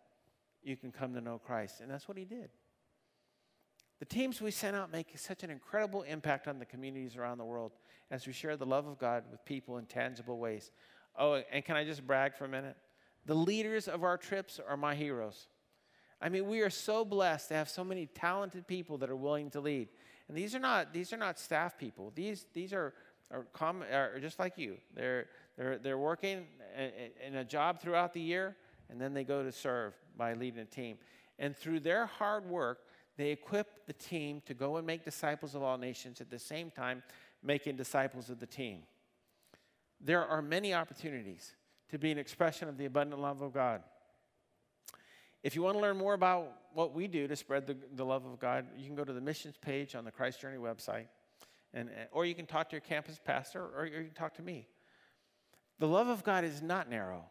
you 0.63 0.75
can 0.75 0.91
come 0.91 1.13
to 1.13 1.21
know 1.21 1.39
Christ. 1.39 1.81
And 1.81 1.89
that's 1.89 2.07
what 2.07 2.17
he 2.17 2.25
did. 2.25 2.49
The 3.99 4.05
teams 4.05 4.41
we 4.41 4.51
sent 4.51 4.75
out 4.75 4.91
make 4.91 5.17
such 5.17 5.43
an 5.43 5.49
incredible 5.49 6.03
impact 6.03 6.47
on 6.47 6.59
the 6.59 6.65
communities 6.65 7.17
around 7.17 7.39
the 7.39 7.45
world 7.45 7.71
as 8.11 8.27
we 8.27 8.33
share 8.33 8.55
the 8.55 8.65
love 8.65 8.85
of 8.85 8.99
God 8.99 9.23
with 9.31 9.43
people 9.43 9.77
in 9.77 9.85
tangible 9.85 10.37
ways. 10.37 10.71
Oh, 11.17 11.41
and 11.51 11.65
can 11.65 11.75
I 11.75 11.83
just 11.83 12.05
brag 12.05 12.35
for 12.35 12.45
a 12.45 12.49
minute? 12.49 12.77
The 13.25 13.33
leaders 13.33 13.87
of 13.87 14.03
our 14.03 14.17
trips 14.17 14.59
are 14.65 14.77
my 14.77 14.93
heroes. 14.93 15.47
I 16.21 16.29
mean, 16.29 16.47
we 16.47 16.61
are 16.61 16.69
so 16.69 17.05
blessed 17.05 17.49
to 17.49 17.55
have 17.55 17.69
so 17.69 17.83
many 17.83 18.07
talented 18.07 18.67
people 18.67 18.97
that 18.99 19.09
are 19.09 19.15
willing 19.15 19.49
to 19.51 19.59
lead. 19.59 19.89
And 20.27 20.37
these 20.37 20.55
are 20.55 20.59
not 20.59 20.93
these 20.93 21.13
are 21.13 21.17
not 21.17 21.39
staff 21.39 21.77
people. 21.77 22.11
These 22.15 22.45
these 22.53 22.73
are 22.73 22.93
are, 23.31 23.45
are 23.61 24.19
just 24.19 24.39
like 24.39 24.57
you. 24.57 24.77
They're 24.95 25.27
they're 25.57 25.77
they're 25.77 25.97
working 25.97 26.45
in 27.25 27.35
a 27.35 27.43
job 27.43 27.79
throughout 27.79 28.13
the 28.13 28.21
year, 28.21 28.55
and 28.89 28.99
then 28.99 29.13
they 29.13 29.23
go 29.23 29.43
to 29.43 29.51
serve 29.51 29.93
by 30.17 30.33
leading 30.33 30.59
a 30.59 30.65
team. 30.65 30.97
And 31.39 31.55
through 31.55 31.81
their 31.81 32.07
hard 32.07 32.45
work, 32.45 32.79
they 33.15 33.31
equip 33.31 33.85
the 33.85 33.93
team 33.93 34.41
to 34.45 34.53
go 34.53 34.77
and 34.77 34.87
make 34.87 35.05
disciples 35.05 35.55
of 35.55 35.63
all 35.63 35.77
nations 35.77 36.19
at 36.19 36.29
the 36.29 36.39
same 36.39 36.71
time 36.71 37.03
making 37.43 37.75
disciples 37.75 38.29
of 38.29 38.39
the 38.39 38.45
team. 38.45 38.79
There 40.01 40.25
are 40.25 40.41
many 40.41 40.73
opportunities 40.73 41.53
to 41.89 41.97
be 41.97 42.11
an 42.11 42.17
expression 42.17 42.67
of 42.67 42.77
the 42.77 42.85
abundant 42.85 43.21
love 43.21 43.41
of 43.41 43.53
God. 43.53 43.81
If 45.43 45.55
you 45.55 45.61
want 45.61 45.75
to 45.75 45.81
learn 45.81 45.97
more 45.97 46.13
about 46.13 46.51
what 46.73 46.93
we 46.93 47.07
do 47.07 47.27
to 47.27 47.35
spread 47.35 47.67
the, 47.67 47.77
the 47.93 48.05
love 48.05 48.25
of 48.25 48.39
God, 48.39 48.65
you 48.75 48.85
can 48.85 48.95
go 48.95 49.03
to 49.03 49.13
the 49.13 49.21
missions 49.21 49.55
page 49.57 49.95
on 49.95 50.03
the 50.03 50.11
Christ 50.11 50.41
Journey 50.41 50.57
website, 50.57 51.07
and, 51.73 51.89
or 52.11 52.25
you 52.25 52.35
can 52.35 52.45
talk 52.45 52.69
to 52.69 52.75
your 52.75 52.81
campus 52.81 53.19
pastor, 53.23 53.61
or 53.61 53.85
you 53.85 54.05
can 54.05 54.13
talk 54.13 54.35
to 54.35 54.41
me. 54.41 54.67
The 55.79 55.87
love 55.87 56.07
of 56.07 56.23
God 56.23 56.43
is 56.43 56.61
not 56.61 56.89
narrow, 56.89 57.25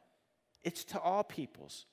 it's 0.62 0.84
to 0.84 1.00
all 1.00 1.24
peoples. 1.24 1.86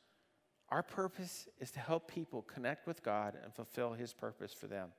Our 0.70 0.82
purpose 0.82 1.48
is 1.60 1.70
to 1.72 1.80
help 1.80 2.10
people 2.10 2.42
connect 2.42 2.88
with 2.88 3.04
God 3.04 3.38
and 3.44 3.54
fulfill 3.54 3.94
His 3.94 4.12
purpose 4.12 4.54
for 4.54 4.66
them. 4.66 4.90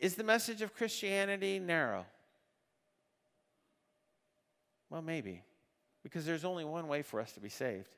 Is 0.00 0.16
the 0.16 0.24
message 0.24 0.60
of 0.60 0.74
Christianity 0.74 1.60
narrow? 1.60 2.04
Well, 4.90 5.02
maybe, 5.02 5.42
because 6.02 6.26
there's 6.26 6.44
only 6.44 6.64
one 6.64 6.88
way 6.88 7.02
for 7.02 7.20
us 7.20 7.32
to 7.32 7.40
be 7.40 7.48
saved. 7.48 7.94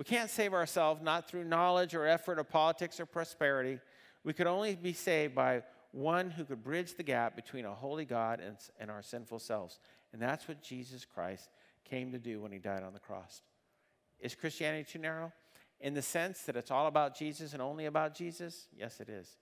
We 0.00 0.04
can't 0.04 0.30
save 0.30 0.54
ourselves 0.54 1.02
not 1.02 1.28
through 1.28 1.44
knowledge 1.44 1.94
or 1.94 2.06
effort 2.06 2.38
or 2.38 2.42
politics 2.42 2.98
or 2.98 3.04
prosperity. 3.04 3.80
We 4.24 4.32
could 4.32 4.46
only 4.46 4.74
be 4.74 4.94
saved 4.94 5.34
by 5.34 5.62
one 5.92 6.30
who 6.30 6.46
could 6.46 6.64
bridge 6.64 6.94
the 6.96 7.02
gap 7.02 7.36
between 7.36 7.66
a 7.66 7.74
holy 7.74 8.06
God 8.06 8.40
and, 8.40 8.56
and 8.80 8.90
our 8.90 9.02
sinful 9.02 9.40
selves. 9.40 9.78
And 10.14 10.22
that's 10.22 10.48
what 10.48 10.62
Jesus 10.62 11.04
Christ 11.04 11.50
came 11.84 12.12
to 12.12 12.18
do 12.18 12.40
when 12.40 12.50
he 12.50 12.58
died 12.58 12.82
on 12.82 12.94
the 12.94 12.98
cross. 12.98 13.42
Is 14.20 14.34
Christianity 14.34 14.88
too 14.90 15.00
narrow? 15.00 15.34
In 15.82 15.92
the 15.92 16.00
sense 16.00 16.44
that 16.44 16.56
it's 16.56 16.70
all 16.70 16.86
about 16.86 17.14
Jesus 17.14 17.52
and 17.52 17.60
only 17.60 17.84
about 17.84 18.14
Jesus? 18.14 18.68
Yes, 18.74 19.00
it 19.00 19.10
is. 19.10 19.36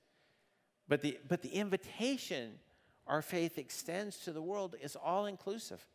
But 0.89 1.03
the, 1.03 1.21
but 1.29 1.43
the 1.43 1.51
invitation 1.51 2.55
our 3.07 3.23
faith 3.23 3.59
extends 3.59 4.17
to 4.25 4.33
the 4.33 4.43
world 4.43 4.75
is 4.83 4.97
all 4.97 5.27
inclusive, 5.27 5.87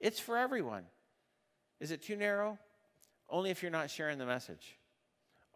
it's 0.00 0.18
for 0.18 0.36
everyone. 0.36 0.86
Is 1.78 1.92
it 1.92 2.02
too 2.02 2.16
narrow? 2.16 2.58
Only 3.32 3.50
if 3.50 3.62
you're 3.62 3.72
not 3.72 3.90
sharing 3.90 4.18
the 4.18 4.26
message. 4.26 4.76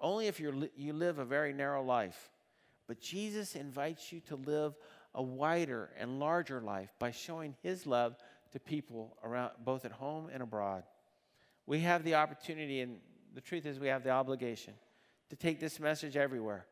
Only 0.00 0.26
if 0.26 0.40
you 0.40 0.68
you 0.74 0.94
live 0.94 1.18
a 1.18 1.24
very 1.24 1.52
narrow 1.52 1.84
life. 1.84 2.30
But 2.88 3.00
Jesus 3.00 3.54
invites 3.54 4.10
you 4.12 4.20
to 4.22 4.36
live 4.36 4.74
a 5.14 5.22
wider 5.22 5.90
and 5.98 6.18
larger 6.18 6.60
life 6.60 6.90
by 6.98 7.10
showing 7.10 7.54
his 7.62 7.86
love 7.86 8.16
to 8.52 8.60
people 8.60 9.16
around 9.22 9.52
both 9.64 9.84
at 9.84 9.92
home 9.92 10.30
and 10.32 10.42
abroad. 10.42 10.84
We 11.66 11.80
have 11.80 12.02
the 12.02 12.14
opportunity 12.14 12.80
and 12.80 12.98
the 13.34 13.40
truth 13.40 13.66
is 13.66 13.78
we 13.78 13.88
have 13.88 14.04
the 14.04 14.10
obligation 14.10 14.74
to 15.28 15.36
take 15.36 15.60
this 15.60 15.78
message 15.78 16.16
everywhere. 16.16 16.66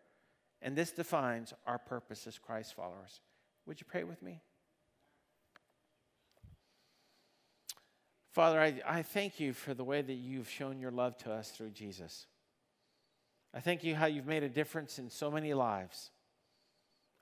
And 0.62 0.74
this 0.74 0.92
defines 0.92 1.52
our 1.66 1.78
purpose 1.78 2.26
as 2.26 2.38
Christ 2.38 2.74
followers. 2.74 3.20
Would 3.66 3.80
you 3.80 3.86
pray 3.86 4.04
with 4.04 4.22
me? 4.22 4.40
Father, 8.34 8.60
I, 8.60 8.80
I 8.84 9.02
thank 9.02 9.38
you 9.38 9.52
for 9.52 9.74
the 9.74 9.84
way 9.84 10.02
that 10.02 10.12
you've 10.12 10.50
shown 10.50 10.80
your 10.80 10.90
love 10.90 11.16
to 11.18 11.30
us 11.30 11.50
through 11.52 11.70
Jesus. 11.70 12.26
I 13.54 13.60
thank 13.60 13.84
you 13.84 13.94
how 13.94 14.06
you've 14.06 14.26
made 14.26 14.42
a 14.42 14.48
difference 14.48 14.98
in 14.98 15.08
so 15.08 15.30
many 15.30 15.54
lives. 15.54 16.10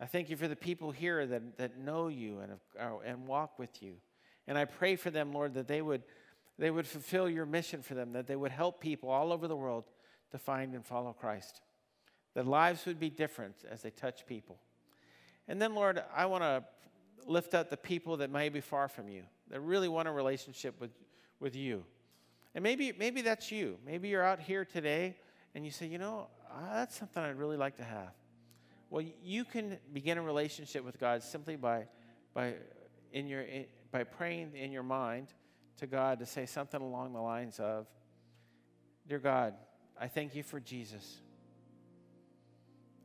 I 0.01 0.07
thank 0.07 0.31
you 0.31 0.39
for 0.39 0.49
the 0.49 0.57
people 0.57 0.91
here 0.91 1.27
that, 1.27 1.59
that 1.59 1.77
know 1.79 2.09
you 2.09 2.39
and, 2.39 2.53
uh, 2.81 2.99
and 3.05 3.27
walk 3.27 3.59
with 3.59 3.83
you. 3.83 3.97
And 4.49 4.57
I 4.57 4.65
pray 4.65 4.97
for 4.97 5.11
them, 5.11 5.35
Lord, 5.35 5.53
that 5.53 5.69
they 5.69 5.83
would, 5.83 6.03
they 6.59 6.71
would 6.71 6.87
fulfill 6.87 7.29
your 7.29 7.45
mission 7.45 7.83
for 7.83 7.93
them, 7.93 8.15
that 8.15 8.27
they 8.27 8.35
would 8.35 8.51
help 8.51 8.81
people 8.81 9.11
all 9.11 9.35
over 9.35 9.47
the 9.47 9.55
world 9.55 9.85
to 10.31 10.39
find 10.39 10.75
and 10.75 10.83
follow 10.83 11.13
Christ. 11.13 11.61
That 12.33 12.47
lives 12.47 12.87
would 12.87 12.99
be 12.99 13.11
different 13.11 13.57
as 13.71 13.83
they 13.83 13.91
touch 13.91 14.25
people. 14.25 14.57
And 15.47 15.61
then, 15.61 15.75
Lord, 15.75 16.03
I 16.17 16.25
want 16.25 16.43
to 16.43 16.65
lift 17.27 17.53
up 17.53 17.69
the 17.69 17.77
people 17.77 18.17
that 18.17 18.31
may 18.31 18.49
be 18.49 18.63
far 18.63 18.89
from 18.89 19.11
you 19.11 19.25
that 19.53 19.61
really 19.61 19.89
want 19.89 20.09
a 20.09 20.11
relationship 20.11 20.81
with, 20.81 20.91
with 21.39 21.55
you. 21.55 21.85
And 22.55 22.65
maybe, 22.65 22.93
maybe 22.99 23.21
that's 23.21 23.53
you. 23.53 23.77
Maybe 23.87 24.09
you're 24.09 24.25
out 24.25 24.41
here 24.41 24.65
today 24.65 25.15
and 25.55 25.65
you 25.65 25.71
say, 25.71 25.87
you 25.87 25.99
know, 25.99 26.29
uh, 26.51 26.77
that's 26.77 26.99
something 26.99 27.23
I'd 27.23 27.37
really 27.37 27.59
like 27.59 27.77
to 27.77 27.85
have. 27.85 28.13
Well, 28.89 29.05
you 29.23 29.45
can 29.45 29.79
begin 29.93 30.17
a 30.17 30.23
relationship 30.23 30.85
with 30.85 30.99
God 30.99 31.23
simply 31.23 31.57
by, 31.57 31.85
by, 32.33 32.55
in 33.13 33.29
your, 33.29 33.43
in, 33.43 33.67
by 33.91 34.05
praying 34.05 34.53
in 34.57 34.73
your 34.73 34.83
mind 34.83 35.29
to 35.79 35.87
God 35.87 36.19
to 36.21 36.27
say 36.27 36.47
something 36.47 36.81
along 36.81 37.13
the 37.13 37.21
lines 37.21 37.61
of 37.61 37.87
Dear 39.09 39.19
God, 39.19 39.55
I 40.01 40.07
thank 40.07 40.35
you 40.35 40.45
for 40.45 40.61
Jesus. 40.61 41.21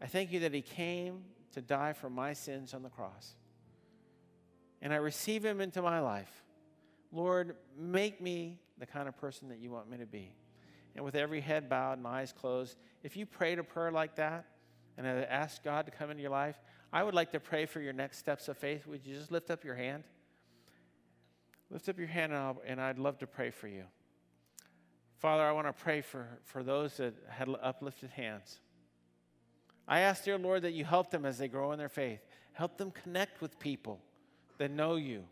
I 0.02 0.06
thank 0.06 0.32
you 0.32 0.42
that 0.42 0.54
he 0.54 0.62
came 0.62 1.24
to 1.54 1.62
die 1.62 1.94
for 1.94 2.10
my 2.10 2.34
sins 2.34 2.74
on 2.76 2.84
the 2.84 2.90
cross. 2.90 3.36
And 4.82 4.94
I 4.94 4.98
receive 4.98 5.44
him 5.44 5.62
into 5.62 5.82
my 5.82 6.00
life. 6.00 6.44
Lord, 7.12 7.56
make 7.78 8.22
me 8.22 8.60
the 8.78 8.86
kind 8.86 9.08
of 9.08 9.18
person 9.18 9.50
that 9.50 9.60
you 9.60 9.72
want 9.72 9.90
me 9.90 9.98
to 9.98 10.06
be. 10.06 10.34
And 10.96 11.06
with 11.06 11.16
every 11.16 11.42
head 11.42 11.70
bowed 11.70 11.98
and 11.98 12.08
eyes 12.08 12.34
closed, 12.34 12.78
if 13.04 13.16
you 13.16 13.26
prayed 13.26 13.60
a 13.60 13.63
prayer 13.63 13.92
like 13.92 14.16
that 14.16 14.46
and 14.98 15.08
asked 15.08 15.63
God 15.63 15.86
to 15.86 15.92
come 15.92 16.10
into 16.10 16.22
your 16.22 16.32
life, 16.32 16.60
I 16.92 17.04
would 17.04 17.13
like 17.13 17.32
to 17.32 17.40
pray 17.40 17.66
for 17.66 17.82
your 17.82 17.94
next 17.94 18.18
steps 18.18 18.48
of 18.48 18.58
faith. 18.58 18.88
Would 18.88 19.06
you 19.06 19.16
just 19.16 19.32
lift 19.32 19.52
up 19.52 19.63
your 19.63 19.76
hand? 19.76 20.04
Lift 21.70 21.90
up 21.90 21.98
your 21.98 22.08
hand, 22.08 22.32
and, 22.32 22.42
I'll, 22.42 22.62
and 22.66 22.82
I'd 22.82 22.98
love 22.98 23.20
to 23.20 23.28
pray 23.28 23.52
for 23.52 23.68
you. 23.68 23.84
Father, 25.18 25.44
I 25.44 25.52
want 25.52 25.68
to 25.68 25.74
pray 25.74 26.02
for, 26.02 26.40
for 26.46 26.63
those 26.63 26.98
that 26.98 27.13
had 27.30 27.50
uplifted 27.62 28.12
hands. 28.12 28.60
I 29.88 30.02
ask, 30.02 30.24
dear 30.24 30.38
Lord, 30.38 30.62
that 30.63 30.74
you 30.74 30.86
help 30.86 31.12
them 31.12 31.26
as 31.26 31.38
they 31.38 31.48
grow 31.48 31.72
in 31.72 31.80
their 31.80 31.90
faith. 31.90 32.26
Help 32.54 32.78
them 32.78 32.92
connect 32.92 33.42
with 33.42 33.60
people 33.60 34.02
that 34.58 34.72
know 34.72 34.96
you. 34.96 35.24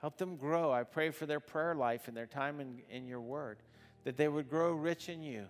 Help 0.00 0.16
them 0.16 0.36
grow. 0.36 0.72
I 0.72 0.84
pray 0.84 1.10
for 1.10 1.26
their 1.26 1.40
prayer 1.40 1.74
life 1.74 2.08
and 2.08 2.16
their 2.16 2.26
time 2.26 2.60
in, 2.60 2.80
in 2.90 3.06
your 3.06 3.20
word, 3.20 3.58
that 4.04 4.16
they 4.16 4.28
would 4.28 4.48
grow 4.48 4.72
rich 4.72 5.08
in 5.08 5.22
you. 5.22 5.44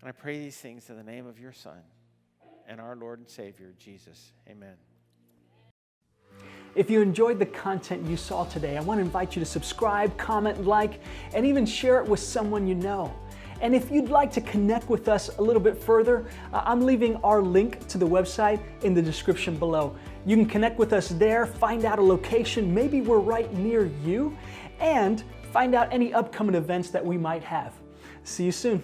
And 0.00 0.08
I 0.08 0.12
pray 0.12 0.38
these 0.38 0.56
things 0.56 0.88
in 0.88 0.96
the 0.96 1.02
name 1.02 1.26
of 1.26 1.40
your 1.40 1.52
Son 1.52 1.80
and 2.68 2.80
our 2.80 2.94
Lord 2.94 3.18
and 3.18 3.28
Savior, 3.28 3.74
Jesus. 3.78 4.32
Amen. 4.48 4.74
If 6.74 6.90
you 6.90 7.00
enjoyed 7.00 7.38
the 7.38 7.46
content 7.46 8.06
you 8.06 8.16
saw 8.16 8.44
today, 8.44 8.76
I 8.76 8.82
want 8.82 8.98
to 8.98 9.02
invite 9.02 9.34
you 9.34 9.40
to 9.40 9.46
subscribe, 9.46 10.16
comment, 10.18 10.66
like, 10.66 11.00
and 11.32 11.46
even 11.46 11.64
share 11.64 11.98
it 12.00 12.06
with 12.06 12.20
someone 12.20 12.66
you 12.66 12.74
know. 12.74 13.12
And 13.60 13.74
if 13.74 13.90
you'd 13.90 14.10
like 14.10 14.30
to 14.32 14.40
connect 14.40 14.88
with 14.88 15.08
us 15.08 15.36
a 15.38 15.42
little 15.42 15.62
bit 15.62 15.76
further, 15.76 16.26
uh, 16.52 16.62
I'm 16.64 16.80
leaving 16.80 17.16
our 17.16 17.42
link 17.42 17.86
to 17.88 17.98
the 17.98 18.06
website 18.06 18.60
in 18.82 18.94
the 18.94 19.02
description 19.02 19.56
below. 19.58 19.96
You 20.24 20.36
can 20.36 20.46
connect 20.46 20.78
with 20.78 20.92
us 20.92 21.08
there, 21.08 21.46
find 21.46 21.84
out 21.84 21.98
a 21.98 22.02
location, 22.02 22.74
maybe 22.74 23.00
we're 23.00 23.18
right 23.18 23.52
near 23.54 23.86
you, 24.04 24.36
and 24.80 25.22
find 25.52 25.74
out 25.74 25.92
any 25.92 26.12
upcoming 26.12 26.54
events 26.54 26.90
that 26.90 27.04
we 27.04 27.16
might 27.16 27.42
have. 27.44 27.72
See 28.24 28.44
you 28.44 28.52
soon. 28.52 28.82